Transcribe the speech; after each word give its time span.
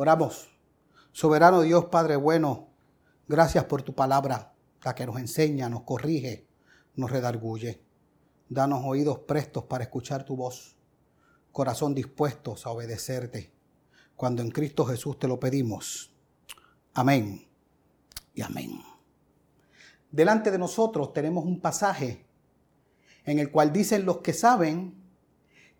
Oramos. 0.00 0.48
Soberano 1.12 1.60
Dios, 1.60 1.84
Padre 1.90 2.16
bueno, 2.16 2.68
gracias 3.28 3.64
por 3.66 3.82
tu 3.82 3.94
palabra, 3.94 4.54
la 4.82 4.94
que 4.94 5.04
nos 5.04 5.18
enseña, 5.18 5.68
nos 5.68 5.82
corrige, 5.82 6.48
nos 6.96 7.10
redarguye. 7.10 7.82
Danos 8.48 8.80
oídos 8.86 9.18
prestos 9.18 9.64
para 9.64 9.84
escuchar 9.84 10.24
tu 10.24 10.36
voz, 10.36 10.74
corazón 11.52 11.94
dispuestos 11.94 12.64
a 12.64 12.70
obedecerte, 12.70 13.52
cuando 14.16 14.40
en 14.40 14.50
Cristo 14.50 14.86
Jesús 14.86 15.18
te 15.18 15.28
lo 15.28 15.38
pedimos. 15.38 16.10
Amén 16.94 17.46
y 18.32 18.40
amén. 18.40 18.80
Delante 20.10 20.50
de 20.50 20.56
nosotros 20.56 21.12
tenemos 21.12 21.44
un 21.44 21.60
pasaje 21.60 22.24
en 23.26 23.38
el 23.38 23.50
cual 23.50 23.70
dicen 23.70 24.06
los 24.06 24.20
que 24.22 24.32
saben 24.32 24.94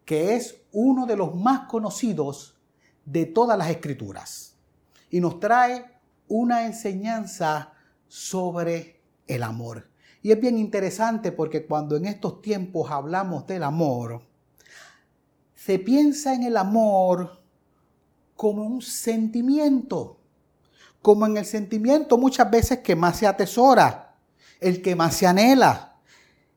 que 0.04 0.36
es 0.36 0.60
uno 0.72 1.06
de 1.06 1.16
los 1.16 1.34
más 1.34 1.60
conocidos 1.60 2.59
de 3.10 3.26
todas 3.26 3.58
las 3.58 3.68
escrituras 3.70 4.54
y 5.10 5.20
nos 5.20 5.40
trae 5.40 5.84
una 6.28 6.64
enseñanza 6.64 7.72
sobre 8.06 9.00
el 9.26 9.42
amor. 9.42 9.88
Y 10.22 10.30
es 10.30 10.40
bien 10.40 10.58
interesante 10.58 11.32
porque 11.32 11.66
cuando 11.66 11.96
en 11.96 12.06
estos 12.06 12.40
tiempos 12.40 12.90
hablamos 12.90 13.46
del 13.46 13.64
amor, 13.64 14.22
se 15.54 15.78
piensa 15.78 16.34
en 16.34 16.44
el 16.44 16.56
amor 16.56 17.42
como 18.36 18.62
un 18.62 18.80
sentimiento, 18.80 20.20
como 21.02 21.26
en 21.26 21.36
el 21.36 21.44
sentimiento 21.44 22.16
muchas 22.16 22.50
veces 22.50 22.78
que 22.78 22.94
más 22.94 23.18
se 23.18 23.26
atesora, 23.26 24.14
el 24.60 24.82
que 24.82 24.94
más 24.94 25.16
se 25.16 25.26
anhela, 25.26 25.96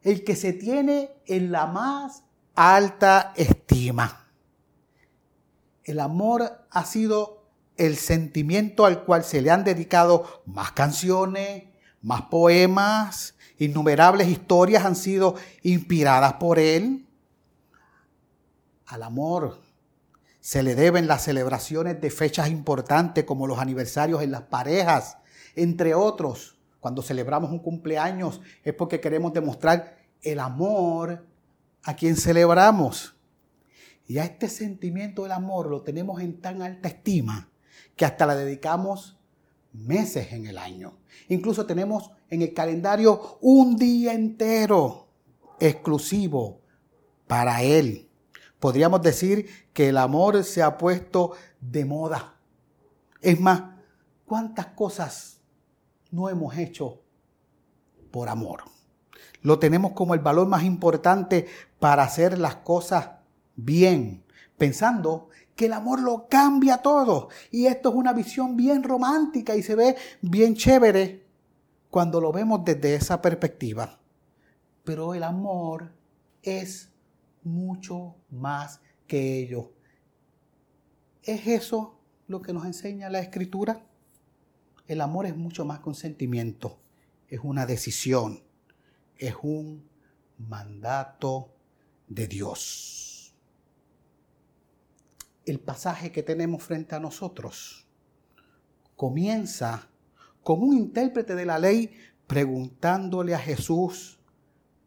el 0.04 0.24
que 0.24 0.36
se 0.36 0.54
tiene 0.54 1.10
en 1.26 1.52
la 1.52 1.66
más 1.66 2.24
alta 2.54 3.34
estima. 3.36 4.23
El 5.84 6.00
amor 6.00 6.66
ha 6.70 6.86
sido 6.86 7.44
el 7.78 7.98
sentimiento 7.98 8.86
al 8.86 9.04
cual 9.04 9.24
se 9.24 9.42
le 9.42 9.52
han 9.52 9.64
dedicado 9.64 10.44
más 10.46 10.72
canciones, 10.72 11.64
más 12.02 12.24
poemas, 12.24 13.36
innumerables 13.58 14.28
historias 14.28 14.86
han 14.86 14.96
sido 14.96 15.36
inspiradas 15.62 16.34
por 16.34 16.60
él. 16.60 17.08
Al 18.86 19.04
amor 19.04 19.62
se 20.40 20.62
le 20.62 20.76
deben 20.76 21.08
las 21.08 21.24
celebraciones 21.24 22.00
de 22.02 22.12
fechas 22.12 22.50
importantes 22.50 23.24
como 23.24 23.48
los 23.48 23.60
aniversarios 23.60 24.22
en 24.22 24.32
las 24.32 24.44
parejas, 24.44 25.18
entre 25.56 25.96
otros. 25.96 26.58
Cuando 26.80 27.02
celebramos 27.02 27.50
un 27.50 27.60
cumpleaños 27.60 28.42
es 28.64 28.74
porque 28.74 29.00
queremos 29.00 29.32
demostrar 29.32 29.98
el 30.22 30.40
amor 30.40 31.26
a 31.84 31.96
quien 31.96 32.18
celebramos. 32.18 33.16
Y 34.08 34.18
a 34.18 34.26
este 34.26 34.50
sentimiento 34.50 35.24
del 35.24 35.32
amor 35.32 35.68
lo 35.68 35.82
tenemos 35.82 36.22
en 36.22 36.42
tan 36.42 36.62
alta 36.62 36.90
estima 36.90 37.50
que 37.96 38.06
hasta 38.06 38.26
la 38.26 38.36
dedicamos 38.36 39.18
meses 39.72 40.32
en 40.34 40.46
el 40.46 40.58
año. 40.58 41.00
Incluso 41.30 41.66
tenemos 41.66 42.12
en 42.30 42.42
el 42.42 42.54
calendario 42.54 43.38
un 43.42 43.76
día 43.76 44.14
entero 44.14 45.08
exclusivo 45.60 46.62
para 47.28 47.62
Él. 47.64 48.10
Podríamos 48.60 49.02
decir 49.02 49.48
que 49.74 49.90
el 49.90 49.98
amor 49.98 50.44
se 50.44 50.62
ha 50.62 50.78
puesto 50.78 51.34
de 51.60 51.86
moda. 51.86 52.36
Es 53.22 53.40
más, 53.40 53.64
¿cuántas 54.26 54.68
cosas 54.68 55.42
no 56.12 56.30
hemos 56.30 56.58
hecho 56.58 57.02
por 58.12 58.30
amor? 58.30 58.64
Lo 59.42 59.60
tenemos 59.60 59.92
como 59.92 60.14
el 60.14 60.22
valor 60.22 60.48
más 60.48 60.64
importante 60.64 61.48
para 61.80 62.04
hacer 62.04 62.38
las 62.38 62.58
cosas 62.58 63.10
bien, 63.56 64.24
pensando 64.58 65.30
que 65.56 65.66
el 65.66 65.74
amor 65.74 66.02
lo 66.02 66.28
cambia 66.28 66.78
todo. 66.78 67.30
Y 67.52 67.66
esto 67.66 67.90
es 67.90 67.96
una 67.96 68.14
visión 68.14 68.56
bien 68.56 68.84
romántica 68.84 69.56
y 69.56 69.64
se 69.64 69.76
ve 69.76 69.96
bien 70.22 70.56
chévere 70.56 71.26
cuando 71.90 72.20
lo 72.20 72.32
vemos 72.32 72.64
desde 72.66 72.96
esa 72.96 73.22
perspectiva. 73.22 74.00
Pero 74.84 75.14
el 75.14 75.24
amor 75.24 75.92
es 76.42 76.90
mucho 77.44 78.16
más 78.30 78.82
que 79.08 79.40
ello. 79.40 79.72
¿Es 81.22 81.48
eso 81.48 82.00
lo 82.28 82.42
que 82.42 82.54
nos 82.54 82.66
enseña 82.66 83.10
la 83.10 83.20
escritura? 83.20 83.86
El 84.88 85.02
amor 85.02 85.26
es 85.26 85.38
mucho 85.38 85.64
más 85.64 85.80
que 85.80 85.90
un 85.90 85.96
sentimiento, 85.96 86.80
es 87.30 87.40
una 87.42 87.66
decisión, 87.66 88.44
es 89.18 89.36
un 89.42 89.88
mandato 90.38 91.54
de 92.10 92.28
Dios 92.28 93.13
el 95.46 95.60
pasaje 95.60 96.12
que 96.12 96.24
tenemos 96.24 96.64
frente 96.64 96.96
a 96.96 97.00
nosotros 97.00 97.88
comienza 98.96 99.90
con 100.44 100.62
un 100.62 100.74
intérprete 100.74 101.36
de 101.36 101.46
la 101.46 101.60
ley 101.60 101.92
preguntándole 102.28 103.36
a 103.36 103.40
Jesús 103.40 104.20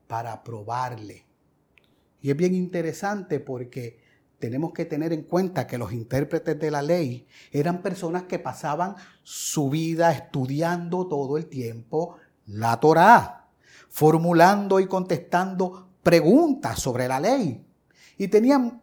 para 0.07 0.43
probarle. 0.43 1.27
Y 2.21 2.31
es 2.31 2.37
bien 2.37 2.55
interesante 2.55 3.41
porque 3.41 3.99
tenemos 4.39 4.73
que 4.73 4.85
tener 4.85 5.13
en 5.13 5.23
cuenta 5.23 5.67
que 5.67 5.79
los 5.79 5.93
intérpretes 5.93 6.59
de 6.59 6.71
la 6.71 6.83
ley 6.83 7.27
eran 7.51 7.83
personas 7.83 8.25
que 8.25 8.39
pasaban 8.39 8.97
su 9.23 9.71
vida 9.71 10.13
estudiando 10.13 11.09
todo 11.09 11.37
el 11.37 11.47
tiempo 11.47 12.17
la 12.47 12.79
Torá, 12.79 13.49
formulando 13.89 14.79
y 14.81 14.87
contestando 14.87 15.89
preguntas 16.03 16.81
sobre 16.81 17.09
la 17.09 17.19
ley. 17.19 17.67
Y 18.19 18.29
tenían 18.29 18.83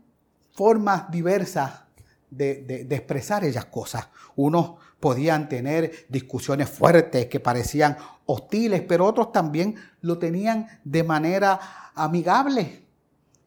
formas 0.54 1.10
diversas 1.12 1.84
de, 2.30 2.88
expresar 2.90 3.44
esas 3.44 3.66
cosas. 3.66 4.08
Unos 4.36 4.74
podían 5.00 5.50
tener 5.50 6.06
discusiones 6.10 6.70
fuertes 6.70 7.28
que 7.28 7.40
parecían 7.40 7.98
hostiles, 8.26 8.82
pero 8.88 9.06
otros 9.06 9.32
también 9.32 9.76
lo 10.02 10.18
tenían 10.18 10.68
de 10.84 11.04
manera 11.04 11.60
amigable. 11.94 12.86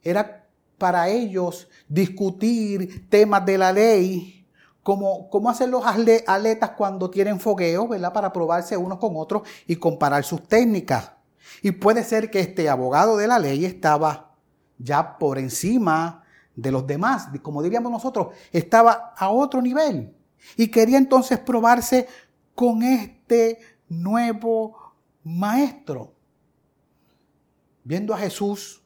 Era 0.02 0.46
para 0.78 1.08
ellos 1.08 1.68
discutir 1.88 3.08
temas 3.08 3.44
de 3.46 3.58
la 3.58 3.72
ley, 3.72 4.46
como, 4.82 5.28
como 5.30 5.50
hacen 5.50 5.70
los 5.70 5.84
atletas 5.84 6.70
cuando 6.76 7.10
tienen 7.10 7.40
fogueo, 7.40 7.88
¿verdad? 7.88 8.12
Para 8.12 8.32
probarse 8.32 8.76
unos 8.76 8.98
con 8.98 9.16
otros 9.16 9.42
y 9.66 9.76
comparar 9.76 10.22
sus 10.22 10.46
técnicas. 10.46 11.12
Y 11.62 11.72
puede 11.72 12.04
ser 12.04 12.30
que 12.30 12.40
este 12.40 12.68
abogado 12.68 13.16
de 13.16 13.26
la 13.26 13.38
ley 13.38 13.64
estaba 13.64 14.34
ya 14.78 15.18
por 15.18 15.38
encima 15.38 16.25
de 16.56 16.72
los 16.72 16.86
demás, 16.86 17.28
como 17.42 17.62
diríamos 17.62 17.92
nosotros, 17.92 18.28
estaba 18.50 19.14
a 19.16 19.28
otro 19.28 19.60
nivel. 19.62 20.16
Y 20.56 20.68
quería 20.68 20.98
entonces 20.98 21.38
probarse 21.38 22.08
con 22.54 22.82
este 22.82 23.60
nuevo 23.88 24.94
maestro. 25.22 26.14
Viendo 27.84 28.14
a 28.14 28.18
Jesús, 28.18 28.82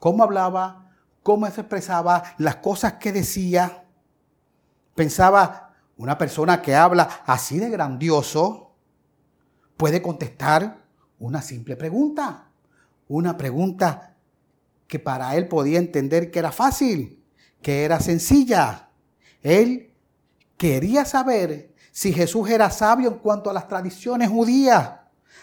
cómo 0.00 0.24
hablaba, 0.24 0.90
cómo 1.22 1.48
se 1.50 1.60
expresaba, 1.60 2.22
las 2.38 2.56
cosas 2.56 2.94
que 2.94 3.12
decía, 3.12 3.84
pensaba, 4.94 5.74
una 5.96 6.18
persona 6.18 6.62
que 6.62 6.74
habla 6.74 7.08
así 7.26 7.58
de 7.58 7.70
grandioso 7.70 8.74
puede 9.76 10.00
contestar 10.00 10.78
una 11.18 11.42
simple 11.42 11.76
pregunta, 11.76 12.48
una 13.08 13.36
pregunta 13.36 14.11
que 14.92 14.98
para 14.98 15.34
él 15.36 15.48
podía 15.48 15.78
entender 15.78 16.30
que 16.30 16.38
era 16.38 16.52
fácil, 16.52 17.24
que 17.62 17.84
era 17.84 17.98
sencilla. 17.98 18.90
Él 19.40 19.94
quería 20.58 21.06
saber 21.06 21.72
si 21.92 22.12
Jesús 22.12 22.50
era 22.50 22.68
sabio 22.68 23.08
en 23.08 23.18
cuanto 23.20 23.48
a 23.48 23.54
las 23.54 23.68
tradiciones 23.68 24.28
judías. 24.28 24.90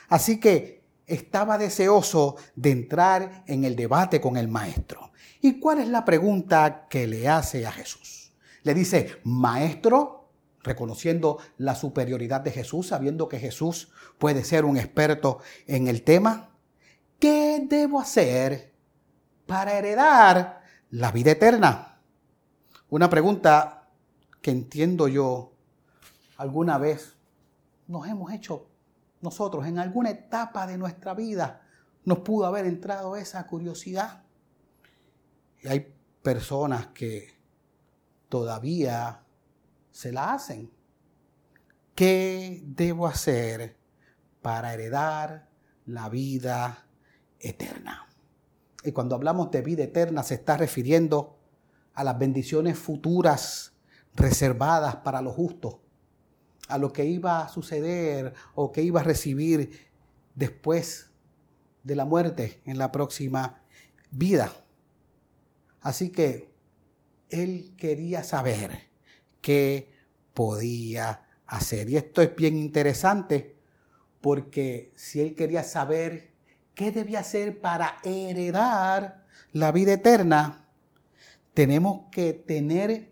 Así 0.08 0.40
que 0.40 0.84
estaba 1.08 1.58
deseoso 1.58 2.36
de 2.56 2.70
entrar 2.70 3.44
en 3.48 3.64
el 3.64 3.76
debate 3.76 4.22
con 4.22 4.38
el 4.38 4.50
maestro. 4.50 5.14
¿Y 5.42 5.60
cuál 5.60 5.80
es 5.80 5.88
la 5.88 6.06
pregunta 6.06 6.86
que 6.88 7.08
le 7.08 7.28
hace 7.28 7.66
a 7.66 7.72
Jesús? 7.72 8.32
Le 8.62 8.76
dice, 8.76 9.18
maestro, 9.24 10.30
reconociendo 10.62 11.40
la 11.58 11.74
superioridad 11.74 12.42
de 12.42 12.52
Jesús, 12.52 12.90
sabiendo 12.90 13.28
que 13.28 13.40
Jesús 13.40 13.92
puede 14.20 14.44
ser 14.44 14.64
un 14.64 14.78
experto 14.78 15.40
en 15.66 15.88
el 15.88 16.04
tema, 16.04 16.52
¿qué 17.18 17.66
debo 17.68 18.00
hacer 18.00 18.70
para 19.50 19.80
heredar 19.80 20.62
la 20.92 21.12
vida 21.12 21.32
eterna? 21.32 21.98
Una 22.92 23.10
pregunta 23.10 23.90
que 24.44 24.52
entiendo 24.52 25.08
yo 25.08 25.54
alguna 26.38 26.78
vez 26.78 27.18
nos 27.88 28.08
hemos 28.08 28.32
hecho 28.32 28.68
nosotros 29.22 29.66
en 29.66 29.80
alguna 29.80 30.12
etapa 30.12 30.68
de 30.68 30.78
nuestra 30.78 31.16
vida 31.16 31.64
nos 32.06 32.20
pudo 32.20 32.46
haber 32.46 32.68
entrado 32.68 33.16
esa 33.16 33.46
curiosidad. 33.48 34.24
Y 35.64 35.68
hay 35.68 35.94
personas 36.22 36.88
que 36.88 37.34
todavía 38.30 39.24
se 39.92 40.12
la 40.12 40.34
hacen. 40.34 40.72
¿Qué 41.96 42.62
debo 42.64 43.08
hacer 43.08 43.78
para 44.44 44.76
heredar 44.76 45.50
la 45.88 46.08
vida 46.08 46.86
eterna? 47.40 48.09
Y 48.84 48.92
cuando 48.92 49.16
hablamos 49.16 49.52
de 49.52 49.62
vida 49.62 49.84
eterna 49.84 50.24
se 50.24 50.36
está 50.36 50.58
refiriendo 50.58 51.38
a 51.94 52.04
las 52.04 52.18
bendiciones 52.18 52.78
futuras 52.78 53.74
reservadas 54.16 54.98
para 54.98 55.22
los 55.22 55.36
justos, 55.36 55.78
a 56.68 56.78
lo 56.78 56.94
que 56.94 57.06
iba 57.06 57.42
a 57.42 57.50
suceder 57.50 58.34
o 58.56 58.72
que 58.72 58.82
iba 58.82 59.02
a 59.02 59.04
recibir 59.04 59.88
después 60.36 61.12
de 61.84 61.96
la 61.96 62.06
muerte 62.06 62.62
en 62.66 62.78
la 62.78 62.92
próxima 62.92 63.62
vida. 64.12 64.52
Así 65.82 66.10
que 66.10 66.54
él 67.30 67.74
quería 67.78 68.24
saber 68.24 68.90
qué 69.42 69.92
podía 70.34 71.28
hacer. 71.46 71.90
Y 71.90 71.98
esto 71.98 72.22
es 72.22 72.36
bien 72.36 72.58
interesante 72.58 73.58
porque 74.22 74.92
si 74.96 75.22
él 75.22 75.36
quería 75.36 75.64
saber 75.64 76.29
qué 76.80 76.94
debía 76.94 77.20
hacer 77.20 77.60
para 77.60 77.98
heredar 78.06 79.26
la 79.52 79.74
vida 79.74 79.92
eterna, 79.92 80.66
tenemos 81.54 82.04
que 82.10 82.32
tener 82.32 83.12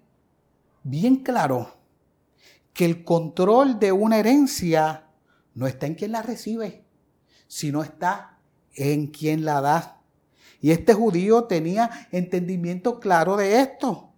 bien 0.83 1.17
claro 1.17 1.75
que 2.71 2.85
el 2.85 3.03
control 3.03 3.77
de 3.77 3.91
una 3.91 4.19
herencia 4.19 5.07
no 5.53 5.67
está 5.67 5.85
en 5.85 5.95
quien 5.95 6.13
la 6.13 6.21
recibe, 6.21 6.85
sino 7.47 7.83
está 7.83 8.37
en 8.73 9.07
quien 9.07 9.43
la 9.43 9.59
da. 9.59 9.99
Y 10.61 10.71
este 10.71 10.93
judío 10.93 11.43
tenía 11.43 12.07
entendimiento 12.13 13.01
claro 13.01 13.35
de 13.35 13.59
esto, 13.59 14.13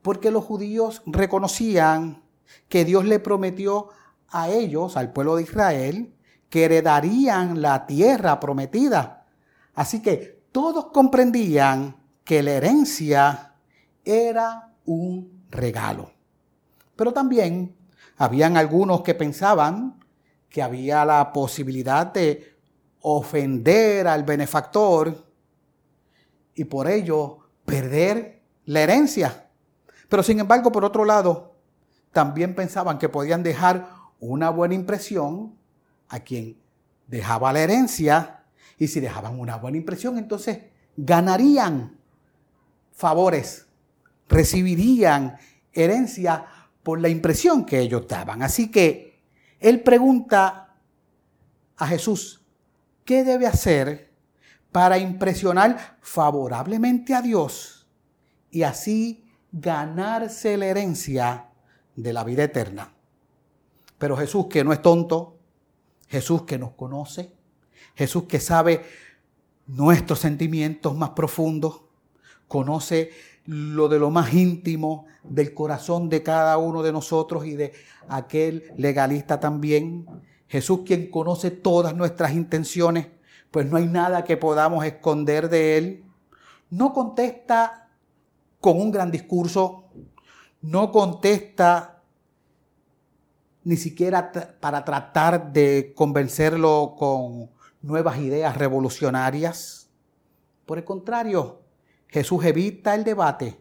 porque 0.00 0.30
los 0.30 0.44
judíos 0.44 1.02
reconocían 1.04 2.22
que 2.70 2.86
Dios 2.86 3.04
le 3.04 3.18
prometió 3.18 3.90
a 4.30 4.48
ellos, 4.48 4.96
al 4.96 5.12
pueblo 5.12 5.36
de 5.36 5.42
Israel, 5.42 6.14
que 6.48 6.64
heredarían 6.64 7.60
la 7.60 7.86
tierra 7.86 8.40
prometida. 8.40 9.26
Así 9.74 10.00
que 10.02 10.42
todos 10.52 10.86
comprendían 10.86 11.96
que 12.24 12.42
la 12.42 12.52
herencia 12.52 13.54
era 14.04 14.72
un 14.84 15.44
regalo. 15.50 16.10
Pero 16.96 17.12
también 17.12 17.76
habían 18.16 18.56
algunos 18.56 19.02
que 19.02 19.14
pensaban 19.14 19.98
que 20.48 20.62
había 20.62 21.04
la 21.04 21.32
posibilidad 21.32 22.06
de 22.06 22.56
ofender 23.00 24.08
al 24.08 24.24
benefactor 24.24 25.26
y 26.54 26.64
por 26.64 26.88
ello 26.88 27.38
perder 27.64 28.42
la 28.64 28.80
herencia. 28.80 29.46
Pero 30.08 30.22
sin 30.22 30.40
embargo, 30.40 30.72
por 30.72 30.84
otro 30.84 31.04
lado, 31.04 31.54
también 32.12 32.54
pensaban 32.54 32.98
que 32.98 33.08
podían 33.08 33.42
dejar 33.42 33.88
una 34.18 34.50
buena 34.50 34.74
impresión 34.74 35.57
a 36.08 36.20
quien 36.20 36.56
dejaba 37.06 37.52
la 37.52 37.60
herencia 37.60 38.44
y 38.78 38.88
si 38.88 39.00
dejaban 39.00 39.38
una 39.38 39.56
buena 39.56 39.76
impresión, 39.76 40.18
entonces 40.18 40.58
ganarían 40.96 41.98
favores, 42.92 43.66
recibirían 44.28 45.36
herencia 45.72 46.46
por 46.82 47.00
la 47.00 47.08
impresión 47.08 47.64
que 47.64 47.80
ellos 47.80 48.06
daban. 48.08 48.42
Así 48.42 48.70
que 48.70 49.20
él 49.60 49.82
pregunta 49.82 50.74
a 51.76 51.86
Jesús, 51.86 52.44
¿qué 53.04 53.24
debe 53.24 53.46
hacer 53.46 54.12
para 54.72 54.98
impresionar 54.98 55.98
favorablemente 56.00 57.14
a 57.14 57.22
Dios 57.22 57.88
y 58.50 58.62
así 58.62 59.24
ganarse 59.52 60.56
la 60.56 60.66
herencia 60.66 61.46
de 61.96 62.12
la 62.12 62.24
vida 62.24 62.44
eterna? 62.44 62.92
Pero 63.98 64.16
Jesús, 64.16 64.46
que 64.46 64.62
no 64.62 64.72
es 64.72 64.80
tonto, 64.80 65.37
Jesús 66.08 66.42
que 66.42 66.58
nos 66.58 66.72
conoce, 66.72 67.32
Jesús 67.94 68.24
que 68.24 68.40
sabe 68.40 68.84
nuestros 69.66 70.18
sentimientos 70.18 70.96
más 70.96 71.10
profundos, 71.10 71.82
conoce 72.48 73.10
lo 73.44 73.88
de 73.88 73.98
lo 73.98 74.10
más 74.10 74.32
íntimo 74.34 75.06
del 75.22 75.54
corazón 75.54 76.08
de 76.08 76.22
cada 76.22 76.58
uno 76.58 76.82
de 76.82 76.92
nosotros 76.92 77.46
y 77.46 77.54
de 77.54 77.72
aquel 78.08 78.72
legalista 78.76 79.40
también. 79.40 80.06
Jesús 80.48 80.80
quien 80.84 81.10
conoce 81.10 81.50
todas 81.50 81.94
nuestras 81.94 82.32
intenciones, 82.32 83.08
pues 83.50 83.66
no 83.66 83.76
hay 83.76 83.86
nada 83.86 84.24
que 84.24 84.36
podamos 84.36 84.84
esconder 84.84 85.48
de 85.48 85.78
Él. 85.78 86.04
No 86.70 86.92
contesta 86.92 87.88
con 88.60 88.80
un 88.80 88.90
gran 88.90 89.10
discurso, 89.10 89.84
no 90.60 90.90
contesta 90.90 91.97
ni 93.68 93.76
siquiera 93.76 94.32
para 94.60 94.82
tratar 94.82 95.52
de 95.52 95.92
convencerlo 95.94 96.94
con 96.96 97.50
nuevas 97.82 98.16
ideas 98.16 98.56
revolucionarias. 98.56 99.90
Por 100.64 100.78
el 100.78 100.84
contrario, 100.84 101.60
Jesús 102.06 102.42
evita 102.46 102.94
el 102.94 103.04
debate 103.04 103.60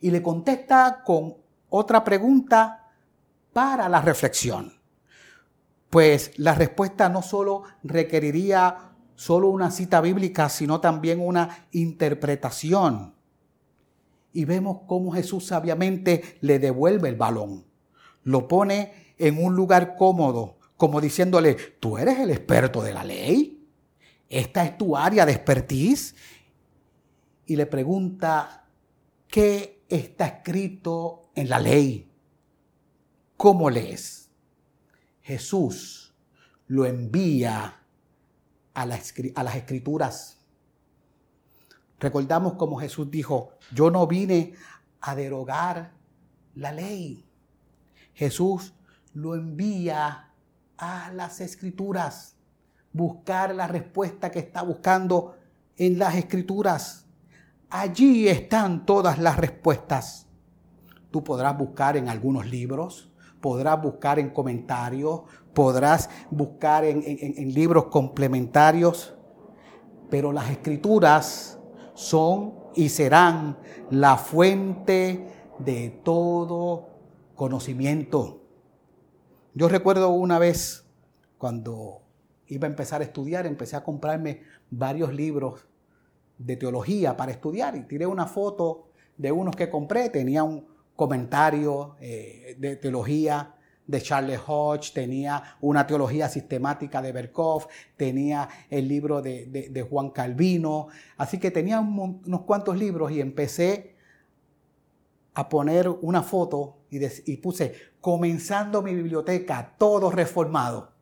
y 0.00 0.12
le 0.12 0.22
contesta 0.22 1.02
con 1.04 1.38
otra 1.70 2.04
pregunta 2.04 2.92
para 3.52 3.88
la 3.88 4.00
reflexión. 4.00 4.80
Pues 5.90 6.38
la 6.38 6.54
respuesta 6.54 7.08
no 7.08 7.20
solo 7.20 7.64
requeriría 7.82 8.92
solo 9.16 9.48
una 9.48 9.72
cita 9.72 10.00
bíblica, 10.00 10.48
sino 10.50 10.80
también 10.80 11.18
una 11.18 11.66
interpretación. 11.72 13.12
Y 14.32 14.44
vemos 14.44 14.82
cómo 14.86 15.10
Jesús 15.10 15.46
sabiamente 15.46 16.38
le 16.42 16.60
devuelve 16.60 17.08
el 17.08 17.16
balón. 17.16 17.66
Lo 18.22 18.46
pone 18.46 19.07
en 19.18 19.42
un 19.42 19.54
lugar 19.54 19.96
cómodo, 19.96 20.58
como 20.76 21.00
diciéndole, 21.00 21.54
tú 21.54 21.98
eres 21.98 22.18
el 22.18 22.30
experto 22.30 22.82
de 22.82 22.94
la 22.94 23.04
ley, 23.04 23.66
esta 24.28 24.64
es 24.64 24.78
tu 24.78 24.96
área 24.96 25.26
de 25.26 25.32
expertise, 25.32 26.14
y 27.46 27.56
le 27.56 27.66
pregunta, 27.66 28.66
¿qué 29.26 29.84
está 29.88 30.26
escrito 30.26 31.30
en 31.34 31.48
la 31.48 31.58
ley? 31.58 32.10
¿Cómo 33.36 33.70
lees? 33.70 34.30
Jesús 35.22 36.14
lo 36.66 36.86
envía 36.86 37.82
a, 38.74 38.86
las 38.86 39.56
escrituras. 39.56 40.38
Recordamos 41.98 42.54
como 42.54 42.78
Jesús 42.78 43.10
dijo, 43.10 43.50
yo 43.72 43.90
no 43.90 44.06
vine 44.06 44.54
a 45.00 45.14
derogar 45.14 45.92
la 46.54 46.72
ley. 46.72 47.24
Jesús 48.14 48.74
lo 49.14 49.34
envía 49.34 50.32
a 50.76 51.12
las 51.12 51.40
escrituras. 51.40 52.36
Buscar 52.92 53.54
la 53.54 53.66
respuesta 53.66 54.30
que 54.30 54.38
está 54.38 54.62
buscando 54.62 55.36
en 55.76 55.98
las 55.98 56.14
escrituras. 56.16 57.06
Allí 57.70 58.28
están 58.28 58.86
todas 58.86 59.18
las 59.18 59.36
respuestas. 59.36 60.26
Tú 61.10 61.22
podrás 61.22 61.56
buscar 61.56 61.96
en 61.96 62.08
algunos 62.08 62.46
libros, 62.46 63.10
podrás 63.40 63.80
buscar 63.82 64.18
en 64.18 64.30
comentarios, 64.30 65.22
podrás 65.54 66.08
buscar 66.30 66.84
en, 66.84 67.02
en 67.04 67.54
libros 67.54 67.86
complementarios, 67.86 69.14
pero 70.10 70.32
las 70.32 70.50
escrituras 70.50 71.58
son 71.94 72.54
y 72.74 72.88
serán 72.88 73.58
la 73.90 74.16
fuente 74.16 75.26
de 75.58 76.00
todo 76.04 76.88
conocimiento. 77.34 78.47
Yo 79.58 79.68
recuerdo 79.68 80.10
una 80.10 80.38
vez 80.38 80.84
cuando 81.36 82.02
iba 82.46 82.68
a 82.68 82.70
empezar 82.70 83.00
a 83.00 83.04
estudiar, 83.04 83.44
empecé 83.44 83.74
a 83.74 83.82
comprarme 83.82 84.42
varios 84.70 85.12
libros 85.12 85.66
de 86.38 86.54
teología 86.54 87.16
para 87.16 87.32
estudiar 87.32 87.74
y 87.74 87.82
tiré 87.82 88.06
una 88.06 88.26
foto 88.26 88.90
de 89.16 89.32
unos 89.32 89.56
que 89.56 89.68
compré, 89.68 90.10
tenía 90.10 90.44
un 90.44 90.64
comentario 90.94 91.96
eh, 92.00 92.54
de 92.56 92.76
teología 92.76 93.56
de 93.84 94.00
Charles 94.00 94.38
Hodge, 94.46 94.92
tenía 94.92 95.42
una 95.60 95.88
teología 95.88 96.28
sistemática 96.28 97.02
de 97.02 97.10
Berkov, 97.10 97.66
tenía 97.96 98.48
el 98.70 98.86
libro 98.86 99.20
de, 99.22 99.86
Juan 99.90 100.10
Calvino, 100.10 100.86
así 101.16 101.40
que 101.40 101.50
tenía 101.50 101.80
unos 101.80 102.42
cuantos 102.42 102.78
libros 102.78 103.10
y 103.10 103.20
empecé 103.20 103.96
a 105.34 105.48
poner 105.48 105.88
una 105.88 106.22
foto 106.22 106.77
y, 106.90 107.36
puse, 107.38 107.74
comenzando 108.00 108.82
mi 108.82 108.94
biblioteca, 108.94 109.74
todo 109.78 110.10
reformado. 110.10 110.92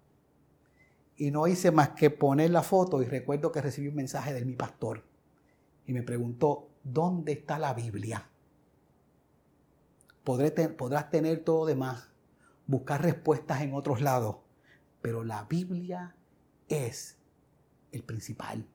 Y 1.17 1.31
no 1.31 1.47
hice 1.47 1.71
más 1.71 1.91
que 1.91 2.11
poner 2.11 2.51
la 2.51 2.63
foto 2.63 3.03
y 3.03 3.07
recuerdo 3.07 3.53
que 3.53 3.63
recibí 3.63 3.89
un 3.89 3.95
mensaje 3.95 4.35
de 4.35 4.45
mi 4.45 4.55
pastor 4.55 5.05
y 5.87 5.93
me 5.93 6.03
preguntó, 6.03 6.69
¿dónde 6.83 7.33
está 7.33 7.59
la 7.59 7.73
Biblia? 7.75 8.29
podrás 10.25 11.09
tener 11.09 11.45
todo 11.45 11.67
demás, 11.67 12.11
buscar 12.67 13.01
respuestas 13.01 13.63
en 13.63 13.73
otros 13.75 14.01
lados, 14.01 14.39
pero 15.01 15.23
la 15.23 15.45
Biblia 15.45 16.17
es 16.69 17.17
el 17.93 18.03
principal. 18.03 18.67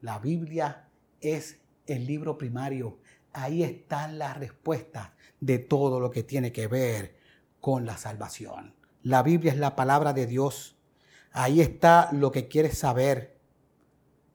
La 0.00 0.18
Biblia 0.18 0.88
es 1.20 1.60
el 1.86 2.04
libro 2.04 2.36
primario, 2.36 2.98
ahí 3.36 3.62
están 3.62 4.18
las 4.18 4.36
respuestas 4.36 5.10
de 5.40 5.58
todo 5.58 6.00
lo 6.00 6.10
que 6.10 6.22
tiene 6.22 6.52
que 6.52 6.66
ver 6.66 7.16
con 7.60 7.84
la 7.84 7.98
salvación. 7.98 8.74
La 9.02 9.22
Biblia 9.22 9.52
es 9.52 9.58
la 9.58 9.76
palabra 9.76 10.12
de 10.12 10.26
Dios. 10.26 10.76
Ahí 11.32 11.60
está 11.60 12.08
lo 12.12 12.32
que 12.32 12.48
quieres 12.48 12.78
saber. 12.78 13.38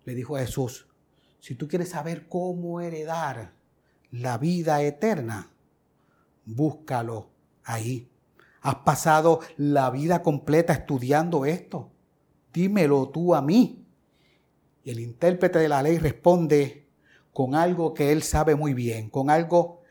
Le 0.05 0.13
dijo 0.13 0.37
Jesús, 0.37 0.87
si 1.39 1.55
tú 1.55 1.67
quieres 1.67 1.89
saber 1.89 2.27
cómo 2.29 2.79
heredar 2.79 3.53
la 4.11 4.37
vida 4.37 4.81
eterna, 4.83 5.51
búscalo 6.45 7.31
ahí. 7.63 8.07
Has 8.61 8.75
pasado 8.75 9.39
la 9.57 9.89
vida 9.89 10.21
completa 10.21 10.73
estudiando 10.73 11.45
esto. 11.45 11.91
Dímelo 12.53 13.09
tú 13.09 13.33
a 13.33 13.41
mí. 13.41 13.83
Y 14.83 14.91
el 14.91 14.99
intérprete 14.99 15.57
de 15.57 15.69
la 15.69 15.81
ley 15.81 15.97
responde 15.97 16.80
con 17.33 17.55
algo 17.55 17.93
que 17.93 18.11
él 18.11 18.23
sabe 18.23 18.55
muy 18.55 18.73
bien, 18.73 19.09
con 19.09 19.29
algo 19.29 19.81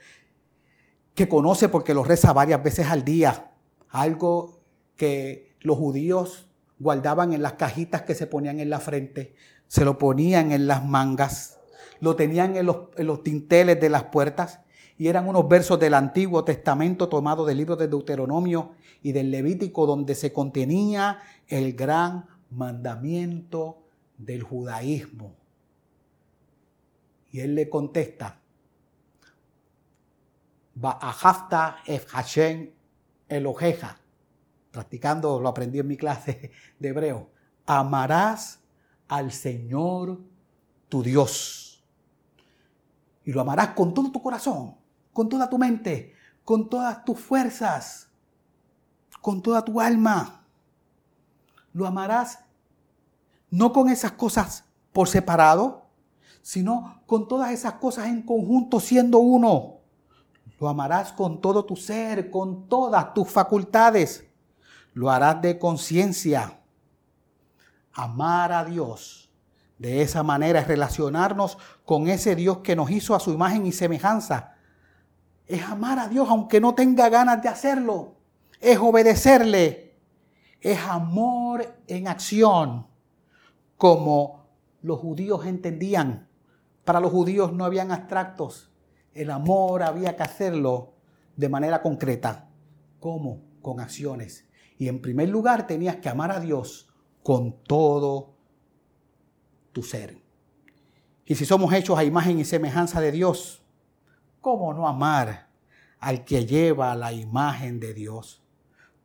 que 1.15 1.29
conoce 1.29 1.69
porque 1.69 1.95
lo 1.95 2.05
reza 2.05 2.33
varias 2.33 2.63
veces 2.63 2.87
al 2.87 3.05
día, 3.05 3.53
algo 3.89 4.61
que 4.97 5.57
los 5.61 5.77
judíos 5.77 6.47
guardaban 6.79 7.33
en 7.33 7.43
las 7.43 7.55
cajitas 7.55 8.03
que 8.03 8.15
se 8.15 8.27
ponían 8.27 8.61
en 8.61 8.71
la 8.71 8.81
frente, 8.81 9.35
se 9.69 9.85
lo 9.85 9.99
ponían 9.99 10.53
en 10.53 10.67
las 10.67 10.85
mangas, 10.85 11.59
lo 12.01 12.17
tenían 12.17 12.57
en 12.57 12.67
los, 12.67 12.89
en 12.97 13.07
los 13.07 13.23
tinteles 13.23 13.81
de 13.81 13.89
las 13.89 14.05
puertas 14.05 14.61
y 14.99 15.09
eran 15.09 15.29
unos 15.29 15.49
versos 15.49 15.81
del 15.81 15.95
Antiguo 15.95 16.45
Testamento 16.45 17.09
tomados 17.09 17.47
del 17.47 17.57
libro 17.57 17.77
de 17.77 17.89
Deuteronomio 17.89 18.73
y 19.03 19.13
del 19.13 19.31
Levítico 19.31 19.87
donde 19.87 20.15
se 20.15 20.33
contenía 20.33 21.21
el 21.49 21.73
gran 21.73 22.27
mandamiento 22.51 23.79
del 24.19 24.43
judaísmo. 24.43 25.40
Y 27.31 27.41
él 27.41 27.55
le 27.55 27.69
contesta, 27.69 28.41
Ba'ahafta 30.75 31.79
ef 31.87 32.07
Hashem 32.11 32.71
Elojeja, 33.29 33.99
practicando, 34.71 35.41
lo 35.41 35.49
aprendí 35.49 35.79
en 35.79 35.87
mi 35.87 35.97
clase 35.97 36.51
de 36.79 36.89
hebreo, 36.89 37.31
amarás 37.67 38.61
al 39.09 39.33
Señor 39.33 40.21
tu 40.89 41.03
Dios. 41.03 41.85
Y 43.25 43.33
lo 43.33 43.41
amarás 43.41 43.71
con 43.71 43.95
todo 43.95 44.11
tu 44.11 44.23
corazón, 44.23 44.77
con 45.13 45.29
toda 45.29 45.49
tu 45.49 45.59
mente, 45.59 46.15
con 46.45 46.69
todas 46.69 47.05
tus 47.05 47.19
fuerzas, 47.19 48.09
con 49.21 49.43
toda 49.43 49.65
tu 49.65 49.81
alma. 49.81 50.45
Lo 51.73 51.87
amarás 51.87 52.41
no 53.51 53.73
con 53.73 53.89
esas 53.89 54.13
cosas 54.13 54.65
por 54.93 55.09
separado, 55.09 55.90
sino 56.43 57.03
con 57.07 57.29
todas 57.29 57.53
esas 57.53 57.75
cosas 57.75 58.07
en 58.07 58.23
conjunto 58.23 58.81
siendo 58.81 59.19
uno. 59.19 59.79
Lo 60.59 60.69
amarás 60.69 61.13
con 61.13 61.41
todo 61.41 61.65
tu 61.65 61.77
ser, 61.77 62.31
con 62.31 62.69
todas 62.69 63.15
tus 63.15 63.29
facultades. 63.29 64.27
Lo 64.93 65.11
harás 65.11 65.41
de 65.41 65.59
conciencia. 65.59 66.61
Amar 67.93 68.53
a 68.53 68.65
Dios 68.65 69.31
de 69.79 70.03
esa 70.03 70.23
manera 70.23 70.61
es 70.61 70.69
relacionarnos 70.69 71.59
con 71.85 72.09
ese 72.09 72.37
Dios 72.37 72.59
que 72.59 72.77
nos 72.77 72.91
hizo 72.91 73.15
a 73.15 73.21
su 73.21 73.33
imagen 73.33 73.67
y 73.67 73.73
semejanza 73.73 74.55
es 75.51 75.65
amar 75.65 75.99
a 75.99 76.07
Dios 76.07 76.29
aunque 76.31 76.61
no 76.61 76.75
tenga 76.75 77.09
ganas 77.09 77.43
de 77.43 77.49
hacerlo. 77.49 78.15
Es 78.61 78.79
obedecerle. 78.79 79.97
Es 80.61 80.79
amor 80.79 81.67
en 81.89 82.07
acción, 82.07 82.87
como 83.77 84.47
los 84.83 85.01
judíos 85.01 85.45
entendían. 85.47 86.29
Para 86.85 87.01
los 87.01 87.11
judíos 87.11 87.53
no 87.53 87.65
habían 87.65 87.93
abstractos. 87.93 88.71
El 89.15 89.31
amor 89.31 89.83
había 89.83 90.17
que 90.17 90.23
hacerlo 90.23 90.95
de 91.37 91.49
manera 91.49 91.83
concreta. 91.83 92.49
¿Cómo? 92.99 93.43
Con 93.63 93.81
acciones. 93.81 94.49
Y 94.79 94.89
en 94.89 95.01
primer 95.01 95.29
lugar 95.29 95.67
tenías 95.67 95.97
que 95.97 96.09
amar 96.09 96.33
a 96.33 96.41
Dios 96.41 96.89
con 97.23 97.63
todo 97.65 98.35
tu 99.73 99.83
ser. 99.83 100.19
Y 101.25 101.35
si 101.35 101.45
somos 101.45 101.73
hechos 101.73 101.99
a 101.99 102.05
imagen 102.05 102.39
y 102.39 102.45
semejanza 102.45 103.01
de 103.01 103.13
Dios, 103.13 103.63
¿cómo 104.41 104.75
no 104.75 104.89
amar 104.89 105.49
al 106.01 106.25
que 106.25 106.47
lleva 106.47 106.95
la 106.97 107.13
imagen 107.13 107.79
de 107.79 107.95
Dios? 107.95 108.43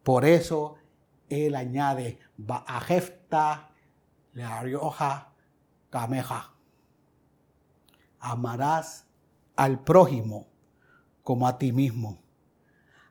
Por 0.01 0.25
eso 0.25 0.75
él 1.29 1.55
añade, 1.55 2.19
Ba'ajefta 2.37 3.69
la 4.33 4.61
rioja 4.61 5.33
cameja. 5.89 6.54
Amarás 8.27 9.05
al 9.55 9.83
prójimo 9.83 10.47
como 11.21 11.47
a 11.47 11.59
ti 11.59 11.71
mismo. 11.71 12.23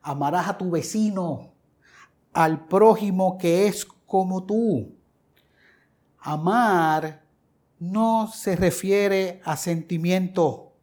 Amarás 0.01 0.49
a 0.49 0.57
tu 0.57 0.69
vecino, 0.69 1.53
al 2.33 2.67
prójimo 2.67 3.37
que 3.37 3.67
es 3.67 3.85
como 3.85 4.43
tú. 4.43 4.93
Amar 6.19 7.23
no 7.79 8.27
se 8.27 8.57
refiere 8.57 9.39
a 9.45 9.55
sentimiento. 9.55 10.73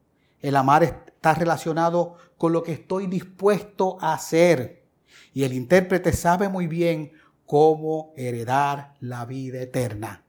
El 0.40 0.56
amar 0.56 0.82
está 0.82 1.34
relacionado 1.34 2.16
con 2.38 2.54
lo 2.54 2.62
que 2.62 2.72
estoy 2.72 3.08
dispuesto 3.08 3.98
a 4.00 4.14
hacer. 4.14 4.88
Y 5.34 5.42
el 5.42 5.52
intérprete 5.52 6.14
sabe 6.14 6.48
muy 6.48 6.68
bien 6.68 7.12
cómo 7.44 8.14
heredar 8.16 8.94
la 8.98 9.26
vida 9.26 9.60
eterna, 9.60 10.24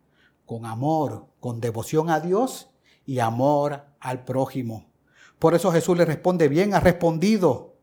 con 0.45 0.65
amor, 0.65 1.27
con 1.39 1.61
devoción 1.61 2.09
a 2.09 2.19
Dios 2.19 2.69
y 3.05 3.19
amor 3.19 3.92
al 4.03 4.25
prójimo. 4.25 4.91
Por 5.39 5.55
eso 5.55 5.71
Jesús 5.71 5.97
le 5.97 6.05
responde, 6.05 6.49
bien, 6.49 6.73
ha 6.73 6.79
respondido 6.81 7.77